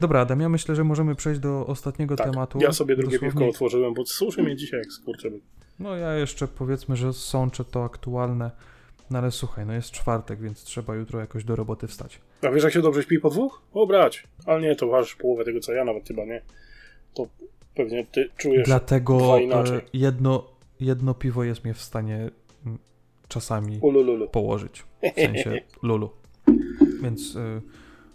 [0.00, 2.58] Dobra, Adam, ja myślę, że możemy przejść do ostatniego Tak, tematu.
[2.62, 5.40] ja sobie drugie Dosłownie- piwko otworzyłem, bo suszy mnie dzisiaj jak skurczyby.
[5.78, 8.50] No ja jeszcze powiedzmy, że sączę to aktualne,
[9.10, 12.20] no ale słuchaj, no jest czwartek, więc trzeba jutro jakoś do roboty wstać.
[12.42, 13.62] A wiesz jak się dobrze śpi po dwóch?
[13.72, 16.42] O brać, ale nie, to ważysz połowę tego co ja, nawet chyba nie.
[17.14, 17.26] To
[17.74, 19.76] pewnie ty czujesz Dlatego dwa inaczej.
[19.78, 20.46] e, jedno,
[20.80, 22.30] jedno piwo jest mnie w stanie
[22.66, 22.78] mm,
[23.32, 24.28] czasami ulululu.
[24.28, 26.10] położyć, w sensie lulu.
[27.02, 27.62] Więc y,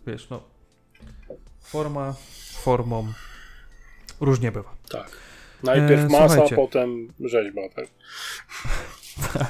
[0.07, 0.43] wiesz, no
[1.61, 2.15] forma
[2.53, 3.07] formą
[4.21, 4.75] różnie bywa.
[4.89, 5.11] Tak.
[5.63, 6.55] Najpierw E, masa, słuchajcie.
[6.55, 7.85] potem rzeźba, tak?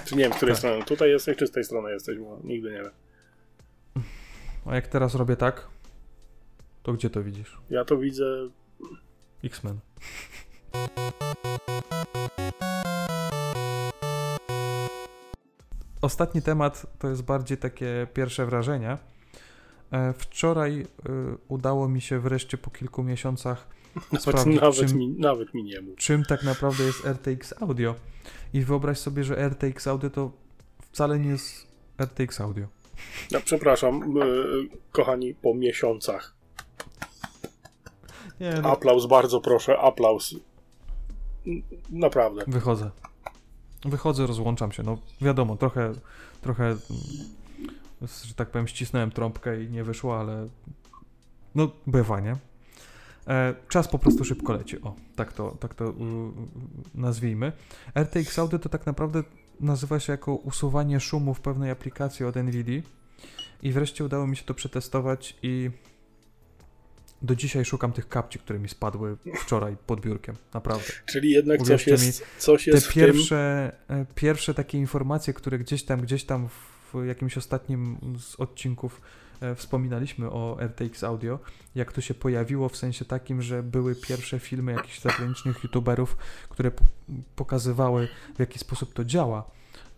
[0.05, 0.59] Czy nie wiem, z której tak.
[0.59, 0.83] strony.
[0.85, 2.91] Tutaj jesteś, czy z tej strony jesteś, bo nigdy nie wiem.
[4.65, 5.67] A jak teraz robię tak,
[6.83, 7.57] to gdzie to widzisz?
[7.69, 8.49] Ja to widzę.
[9.43, 9.79] X-Men.
[16.07, 18.97] Ostatni temat to jest bardziej takie pierwsze wrażenie.
[19.91, 20.85] E, Wczoraj y,
[21.47, 25.81] udało mi się wreszcie po kilku miesiącach Nawet, Sprawdzić, nawet, czym- mi, nawet mi nie
[25.81, 25.95] mów.
[25.95, 27.95] czym tak naprawdę jest RTX Audio.
[28.53, 30.31] I wyobraź sobie, że RTX Audio to
[30.91, 31.67] wcale nie jest
[32.01, 32.67] RTX Audio.
[33.31, 36.35] Ja przepraszam, yy, kochani, po miesiącach.
[38.39, 40.35] Nie, Aplauz, bardzo proszę, aplauz.
[41.89, 42.43] Naprawdę.
[42.47, 42.91] Wychodzę.
[43.85, 44.83] Wychodzę, rozłączam się.
[44.83, 45.93] No wiadomo, trochę,
[46.41, 46.75] trochę,
[48.23, 50.47] że tak powiem, ścisnąłem trąbkę i nie wyszło, ale
[51.55, 52.35] no bywa, nie?
[53.27, 54.81] E, czas po prostu szybko leci.
[54.81, 55.93] O, tak to, tak to
[56.95, 57.51] nazwijmy.
[57.95, 59.23] RTX Audio to tak naprawdę
[59.59, 62.83] nazywa się jako usuwanie szumu w pewnej aplikacji od NVIDII
[63.63, 65.71] i wreszcie udało mi się to przetestować i
[67.21, 70.85] do dzisiaj szukam tych kapci, które mi spadły wczoraj pod biurkiem, naprawdę.
[71.05, 72.93] Czyli jednak coś jest, coś Te jest tym.
[72.93, 76.49] pierwsze, e, pierwsze takie informacje, które gdzieś tam, gdzieś tam
[76.93, 79.01] w jakimś ostatnim z odcinków
[79.41, 81.39] e, wspominaliśmy o RTX Audio,
[81.75, 86.17] jak to się pojawiło w sensie takim, że były pierwsze filmy jakichś zagranicznych youtuberów,
[86.49, 86.71] które
[87.35, 89.51] pokazywały w jaki sposób to działa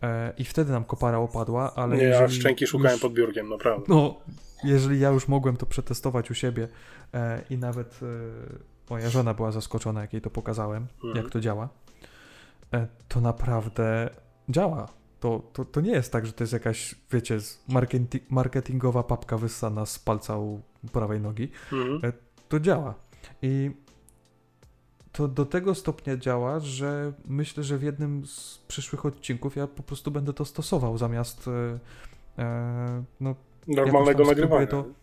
[0.04, 3.86] e, i wtedy nam kopara opadła, ale Nie, ja szczęki szukałem już, pod biurkiem, naprawdę.
[3.88, 4.20] no,
[4.64, 6.68] jeżeli ja już mogłem to przetestować u siebie
[7.14, 8.06] e, i nawet e,
[8.90, 11.16] moja żona była zaskoczona, jak jej to pokazałem, Mhm.
[11.24, 11.70] jak to działa,
[12.74, 14.10] e, to naprawdę
[14.50, 14.88] działa.
[15.20, 17.38] To, to, to nie jest tak, że to jest jakaś, wiecie,
[18.30, 21.52] marketingowa papka wyssana z palca u prawej nogi.
[21.74, 22.14] Mhm.
[22.50, 22.94] To działa.
[23.42, 23.72] I
[25.20, 29.84] to do tego stopnia działa, że myślę, że w jednym z przyszłych odcinków ja po
[29.84, 31.80] prostu będę to stosował zamiast e,
[32.44, 33.36] e, no,
[33.68, 34.68] Normalnego nagrywania.
[34.68, 34.94] spróbuję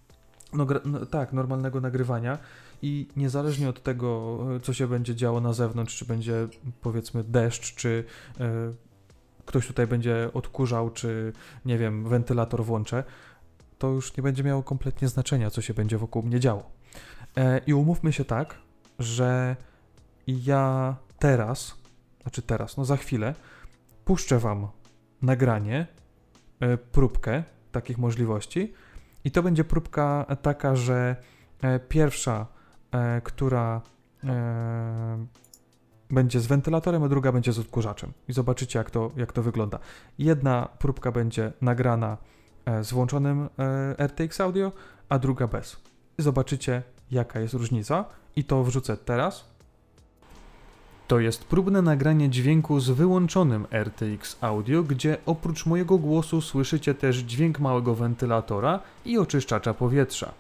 [0.53, 2.39] no, no, tak, normalnego nagrywania
[2.83, 6.49] i niezależnie od tego, e, co się będzie działo na zewnątrz, czy będzie
[6.81, 8.05] powiedzmy deszcz, czy
[8.41, 8.73] e,
[9.47, 11.33] ktoś tutaj będzie odkurzał, czy
[11.65, 13.05] nie wiem, wentylator włączę,
[13.79, 16.71] to już nie będzie miało kompletnie znaczenia, co się będzie wokół mnie działo.
[17.37, 18.55] E, I umówmy się tak,
[18.99, 19.57] że
[20.27, 21.75] ja teraz,
[22.23, 23.35] znaczy teraz, no za chwilę,
[24.05, 24.69] puszczę Wam
[25.23, 25.87] nagranie,
[26.61, 28.75] e, próbkę takich możliwości
[29.25, 31.17] i to będzie próbka taka, że
[31.63, 32.47] e, pierwsza,
[32.93, 33.81] e, która
[36.11, 38.13] będzie z wentylatorem, a druga będzie z odkurzaczem.
[38.29, 39.79] I zobaczycie, jak to, jak to wygląda.
[40.19, 42.17] Jedna próbka będzie nagrana
[42.83, 43.49] z włączonym
[43.99, 44.73] RTX Audio,
[45.09, 45.77] a druga bez.
[46.19, 48.05] I zobaczycie, jaka jest różnica.
[48.37, 49.56] I to wrzucę teraz.
[51.07, 57.17] To jest próbne nagranie dźwięku z wyłączonym RTX Audio, gdzie oprócz mojego głosu słyszycie też
[57.17, 60.33] dźwięk małego wentylatora i oczyszczacza powietrza.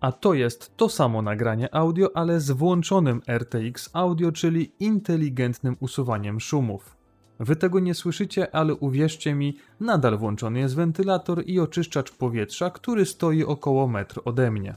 [0.00, 6.40] A to jest to samo nagranie audio, ale z włączonym RTX Audio, czyli inteligentnym usuwaniem
[6.40, 6.96] szumów.
[7.40, 13.06] Wy tego nie słyszycie, ale uwierzcie mi, nadal włączony jest wentylator i oczyszczacz powietrza, który
[13.06, 14.76] stoi około metr ode mnie.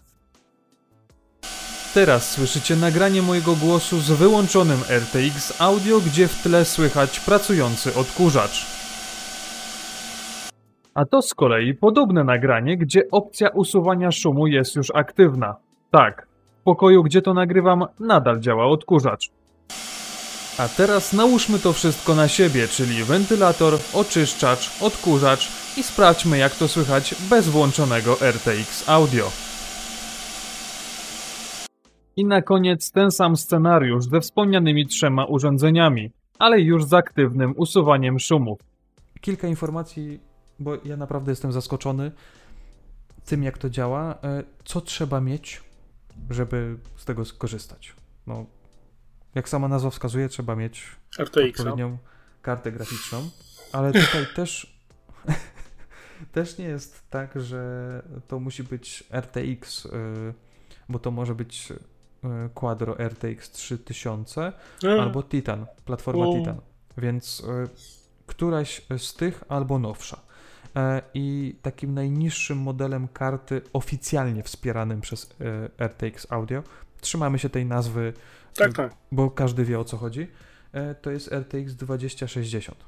[1.95, 8.65] Teraz słyszycie nagranie mojego głosu z wyłączonym RTX Audio, gdzie w tle słychać pracujący odkurzacz.
[10.93, 15.55] A to z kolei podobne nagranie, gdzie opcja usuwania szumu jest już aktywna.
[15.91, 16.27] Tak,
[16.61, 19.29] w pokoju, gdzie to nagrywam, nadal działa odkurzacz.
[20.57, 26.67] A teraz nałóżmy to wszystko na siebie, czyli wentylator, oczyszczacz, odkurzacz i sprawdźmy jak to
[26.67, 29.44] słychać bez włączonego RTX Audio.
[32.15, 38.19] I na koniec ten sam scenariusz ze wspomnianymi trzema urządzeniami, ale już z aktywnym usuwaniem
[38.19, 38.59] szumów.
[39.21, 40.19] Kilka informacji,
[40.59, 42.11] bo ja naprawdę jestem zaskoczony
[43.25, 44.15] tym, jak to działa.
[44.23, 45.63] E, Co trzeba mieć,
[46.29, 47.93] żeby z tego skorzystać?
[48.27, 48.45] No,
[49.35, 50.85] jak sama nazwa wskazuje, trzeba mieć
[51.19, 51.59] RTX.
[51.59, 51.97] odpowiednią
[52.41, 53.29] kartę graficzną,
[53.71, 54.79] ale tutaj też
[56.31, 59.89] też nie jest tak, że to musi być RTX, y,
[60.89, 61.73] bo to może być
[62.53, 64.53] Quadro RTX 3000
[64.83, 66.25] E, albo Titan, platforma.
[66.39, 66.61] Titan,
[66.97, 67.43] więc y,
[68.25, 70.21] któraś z tych albo nowsza.
[70.75, 75.35] E, I takim najniższym modelem karty oficjalnie wspieranym przez
[75.79, 76.63] e, RTX Audio,
[77.01, 78.13] trzymamy się tej nazwy
[78.55, 78.93] Tak, tak.
[79.11, 80.27] bo każdy wie o co chodzi,
[80.71, 82.85] e, to jest RTX 2060.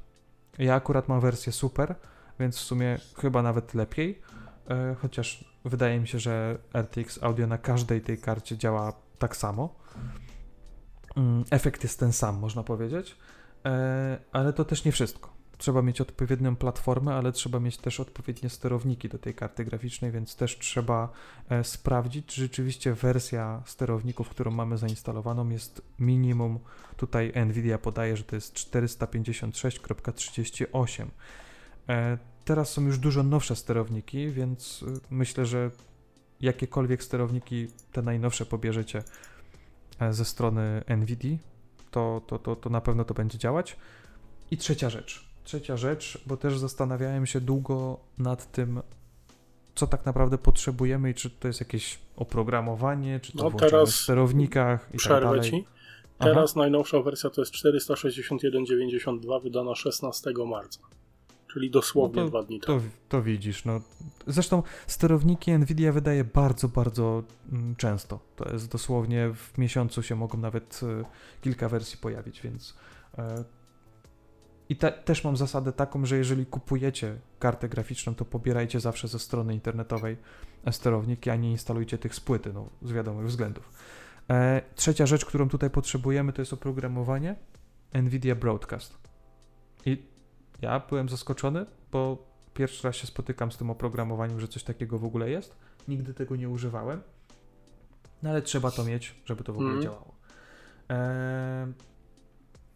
[0.58, 1.94] Ja akurat mam wersję super,
[2.40, 4.22] więc w sumie chyba nawet lepiej,
[4.70, 9.74] e, chociaż wydaje mi się, że RTX Audio na każdej tej karcie działa tak samo.
[11.16, 13.16] Mm, Efekt jest ten sam, można powiedzieć,
[13.64, 15.38] E, ale to też nie wszystko.
[15.58, 20.36] Trzeba mieć odpowiednią platformę, ale trzeba mieć też odpowiednie sterowniki do tej karty graficznej, więc
[20.36, 21.08] też trzeba
[21.48, 26.58] e, sprawdzić, czy rzeczywiście wersja sterowników, którą mamy zainstalowaną, jest minimum.
[26.96, 31.06] Tutaj Nvidia podaje, że to jest 456.38.
[31.88, 35.70] E, Teraz są już dużo nowsze sterowniki, więc y, myślę, że
[36.40, 39.02] jakiekolwiek sterowniki, te najnowsze pobierzecie
[40.00, 41.36] e, ze strony Nvidia,
[41.90, 43.76] to, to, to, to na pewno to będzie działać.
[44.50, 45.28] I trzecia rzecz.
[45.44, 48.82] Trzecia rzecz, bo też zastanawiałem się długo nad tym,
[49.74, 53.96] co tak naprawdę potrzebujemy i czy to jest jakieś oprogramowanie, czy to No teraz w
[53.96, 55.50] sterownikach i tak dalej.
[55.50, 55.64] ci.
[56.18, 56.30] Aha.
[56.30, 60.80] Teraz najnowsza wersja to jest 461.92 wydana 16 marca.
[61.58, 62.80] Czyli dosłownie No to- dwa dni temu.
[62.80, 63.80] To, to widzisz, no.
[64.26, 68.20] Zresztą sterowniki Nvidia wydaje bardzo, bardzo mm, często.
[68.36, 71.04] To jest dosłownie w miesiącu się mogą nawet e,
[71.40, 72.76] kilka wersji pojawić, więc
[73.18, 73.44] e,
[74.68, 79.18] I te, też mam zasadę taką, że jeżeli kupujecie kartę graficzną, to pobierajcie zawsze ze
[79.18, 80.16] strony internetowej
[80.70, 83.72] sterowniki, a nie instalujcie tych z płyty, no, z wiadomych względów.
[84.30, 87.36] E, trzecia rzecz, którą tutaj potrzebujemy, to jest oprogramowanie
[87.92, 88.98] NVIDIA Broadcast.
[89.86, 90.17] I
[90.62, 95.04] ja byłem zaskoczony, bo pierwszy raz się spotykam z tym oprogramowaniem, że coś takiego w
[95.04, 95.56] ogóle jest.
[95.88, 97.02] Nigdy tego nie używałem,
[98.22, 99.84] no ale trzeba to mieć, żeby to w ogóle Mhm.
[99.84, 100.14] działało.
[100.90, 101.72] E,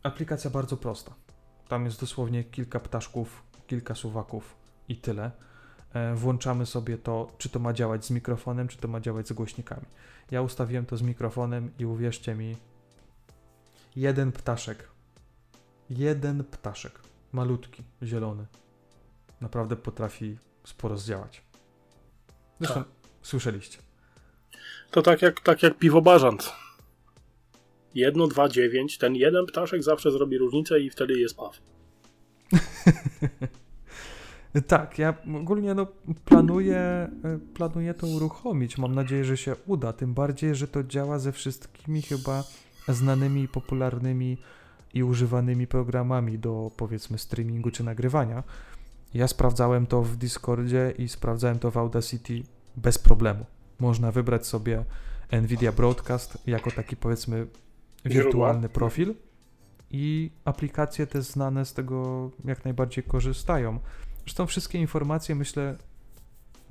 [0.02, 1.14] aplikacja bardzo prosta.
[1.68, 4.56] Tam jest dosłownie kilka ptaszków, kilka suwaków
[4.88, 5.30] i tyle.
[5.94, 9.32] E, włączamy sobie to, czy to ma działać z mikrofonem, czy to ma działać z
[9.32, 9.86] głośnikami.
[10.30, 12.56] Ja ustawiłem to z mikrofonem i uwierzcie mi,
[13.96, 14.88] jeden ptaszek,
[15.90, 17.00] jeden ptaszek,
[17.32, 18.46] malutki, zielony,
[19.40, 21.42] naprawdę potrafi sporo zdziałać.
[22.60, 22.84] Zresztą
[23.22, 23.78] słyszeliście.
[24.90, 26.52] To tak jak, tak jak piwobarzant.
[27.94, 28.98] Jedno, dwa, dziewięć.
[28.98, 31.60] Ten jeden ptaszek zawsze zrobi różnicę i wtedy jest paw.
[34.66, 35.86] Tak, ja ogólnie no,
[36.24, 37.10] planuję,
[37.54, 38.78] planuję to uruchomić.
[38.78, 39.92] Mam nadzieję, że się uda.
[39.92, 42.44] Tym bardziej, że to działa ze wszystkimi chyba
[42.88, 44.38] znanymi, popularnymi
[44.94, 48.42] i używanymi programami do powiedzmy streamingu czy nagrywania.
[49.14, 52.42] Ja sprawdzałem to w Discordzie i sprawdzałem to w Audacity
[52.76, 53.46] bez problemu.
[53.78, 54.84] Można wybrać sobie
[55.32, 57.46] Nvidia Broadcast jako taki powiedzmy
[58.04, 59.14] wirtualny profil
[59.90, 63.78] i aplikacje te znane z tego jak najbardziej korzystają.
[64.24, 65.76] Zresztą wszystkie informacje myślę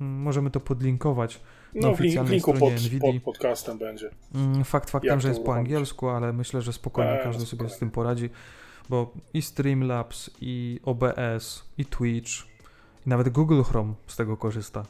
[0.00, 1.40] mm, możemy to podlinkować.
[1.74, 3.00] No, link, w oficjalnej linku pod, NVIDII.
[3.00, 4.10] pod podcastem będzie.
[4.34, 7.74] Mm, Fakt faktem, że jest po angielsku, ale myślę, że spokojnie Eee, każdy sobie spokojnie.
[7.74, 8.30] z tym poradzi,
[8.88, 12.30] bo i Streamlabs, i OBS, i Twitch,
[13.06, 14.86] i nawet Google Chrome z tego korzysta.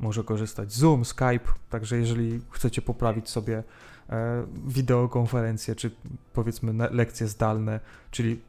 [0.00, 1.40] Może korzystać Zoom, Skype,
[1.70, 3.62] także jeżeli chcecie poprawić sobie
[4.10, 5.90] e, wideokonferencje, czy
[6.32, 8.40] powiedzmy lekcje zdalne, czyli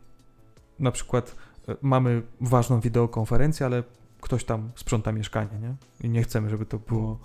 [0.80, 1.36] na przykład
[1.70, 3.84] e, mamy ważną wideokonferencję, ale
[4.22, 5.76] ktoś tam sprząta mieszkanie, nie?
[6.08, 7.20] I nie chcemy, żeby to było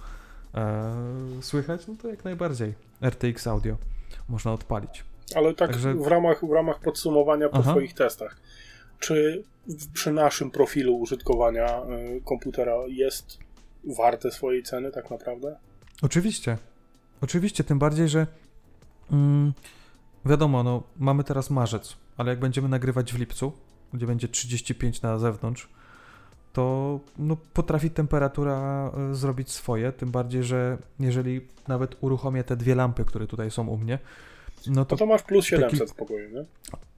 [1.41, 3.77] słychać, no to jak najbardziej RTX Audio
[4.29, 5.05] można odpalić.
[5.35, 7.71] Ale tak Także- w, ramach, w ramach podsumowania po Aha.
[7.71, 8.37] Twoich testach.
[8.99, 9.45] Czy
[9.93, 13.39] przy naszym profilu użytkowania y, komputera jest
[13.97, 15.57] warte swojej ceny tak naprawdę?
[16.03, 16.59] Oczywiście.
[17.21, 18.27] Oczywiście, tym bardziej, że
[19.13, 19.53] mm,
[20.25, 23.53] wiadomo, no, mamy teraz marzec, ale jak będziemy nagrywać w lipcu,
[23.93, 25.69] gdzie będzie 35 na zewnątrz,
[26.55, 32.75] to no, potrafi temperatura e, zrobić swoje, tym bardziej, że jeżeli nawet uruchomię te dwie
[32.75, 33.99] lampy, które tutaj są u mnie,
[34.67, 36.45] no No to to masz plus taki- 700 w pokoju, nie?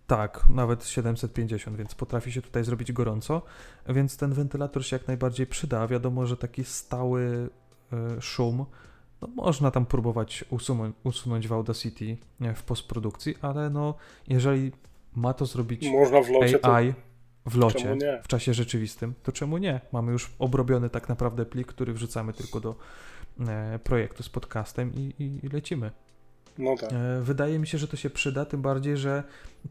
[0.07, 3.43] Tak, nawet 750, więc potrafi się tutaj zrobić gorąco,
[3.89, 5.87] więc ten wentylator się jak najbardziej przyda.
[5.87, 7.49] Wiadomo, że taki stały
[7.93, 8.67] e, szum,
[9.23, 12.17] no można tam próbować usunąć, usunąć w Audacity
[12.55, 13.95] w postprodukcji, ale no
[14.29, 14.73] jeżeli
[15.15, 16.69] ma to zrobić Można w locie to...
[17.47, 19.81] W locie, w czasie rzeczywistym, to czemu nie?
[19.93, 22.75] Mamy już obrobiony tak naprawdę plik, który wrzucamy tylko do
[23.49, 25.91] e, projektu z podcastem i, i, i lecimy.
[26.59, 26.93] No tak.
[26.93, 29.23] E, Wydaje mi się, że to się przyda, tym bardziej, że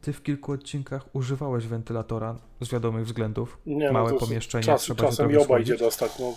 [0.01, 3.57] ty w kilku odcinkach używałeś wentylatora z wiadomych względów.
[3.65, 6.11] Nie, małe no pomieszczenie, czas, trzeba się czasem i trochę oba idzie dostać.
[6.19, 6.33] No,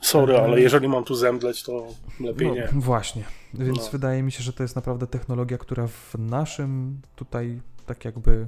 [0.00, 1.86] sorry, E, ale jeżeli mam tu zemdleć, to
[2.20, 2.68] lepiej No, nie.
[2.74, 3.24] właśnie,
[3.54, 3.90] więc No.
[3.92, 8.46] wydaje mi się, że to jest naprawdę technologia, która w naszym tutaj tak jakby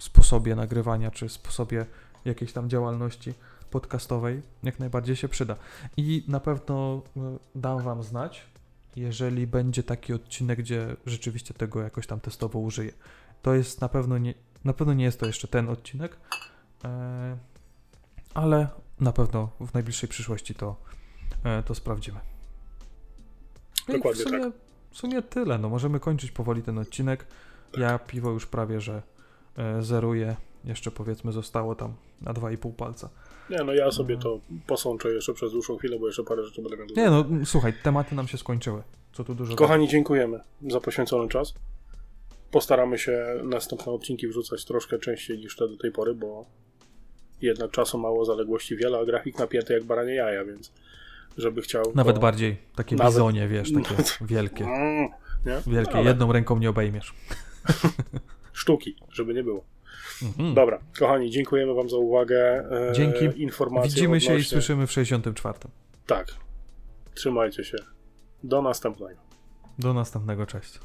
[0.00, 1.86] sposobie nagrywania, czy sposobie
[2.24, 3.34] jakiejś tam działalności
[3.70, 5.56] podcastowej jak najbardziej się przyda.
[5.96, 8.46] I na pewno e, dam wam znać,
[8.96, 12.92] jeżeli będzie taki odcinek, gdzie rzeczywiście tego jakoś tam testowo użyję.
[13.42, 14.34] To jest na pewno nie,
[14.64, 16.16] na pewno nie jest to jeszcze ten odcinek,
[16.84, 17.38] e,
[18.34, 18.68] ale
[19.00, 20.76] na pewno w najbliższej przyszłości to,
[21.44, 22.20] e, to sprawdzimy.
[23.88, 24.52] No i Dokładnie w sumie, tak.
[24.90, 25.58] W sumie tyle.
[25.58, 27.26] No, możemy kończyć powoli ten odcinek.
[27.76, 29.02] Ja piwo już prawie, że
[29.56, 30.36] e, zeruję.
[30.64, 33.08] Jeszcze powiedzmy zostało tam na 2,5 palca.
[33.50, 36.76] Nie, no ja sobie to posączę jeszcze przez dłuższą chwilę, bo jeszcze parę rzeczy będę
[36.76, 38.82] miał do Nie no, słuchaj, tematy nam się skończyły.
[39.12, 41.54] Co tu dużo Kochani, dziękujemy za poświęcony czas.
[42.50, 46.46] Postaramy się następne odcinki wrzucać troszkę częściej niż te do tej pory, bo
[47.42, 50.72] jednak czasu mało, zaległości wiele, a grafik napięty jak baranie jaja, więc
[51.36, 51.84] żeby chciał.
[51.94, 52.22] Nawet to...
[52.22, 52.56] bardziej.
[52.76, 53.94] Takie Nawet- bizonie, wiesz, takie
[54.34, 54.64] wielkie.
[54.64, 55.08] Mm,
[55.46, 55.72] nie?
[55.72, 55.94] Wielkie.
[55.94, 57.14] Ale Jedną ręką nie obejmiesz.
[58.60, 59.64] Sztuki, żeby nie było.
[60.22, 60.54] Mhm.
[60.54, 62.64] Dobra, kochani, dziękujemy Wam za uwagę.
[62.88, 63.42] E, Dzięki.
[63.42, 65.58] Informacje Widzimy się i odnośnie- słyszymy w 64.
[66.06, 66.26] Tak.
[67.14, 67.76] Trzymajcie się.
[68.44, 69.20] Do następnego.
[69.78, 70.80] Do następnego, cześć.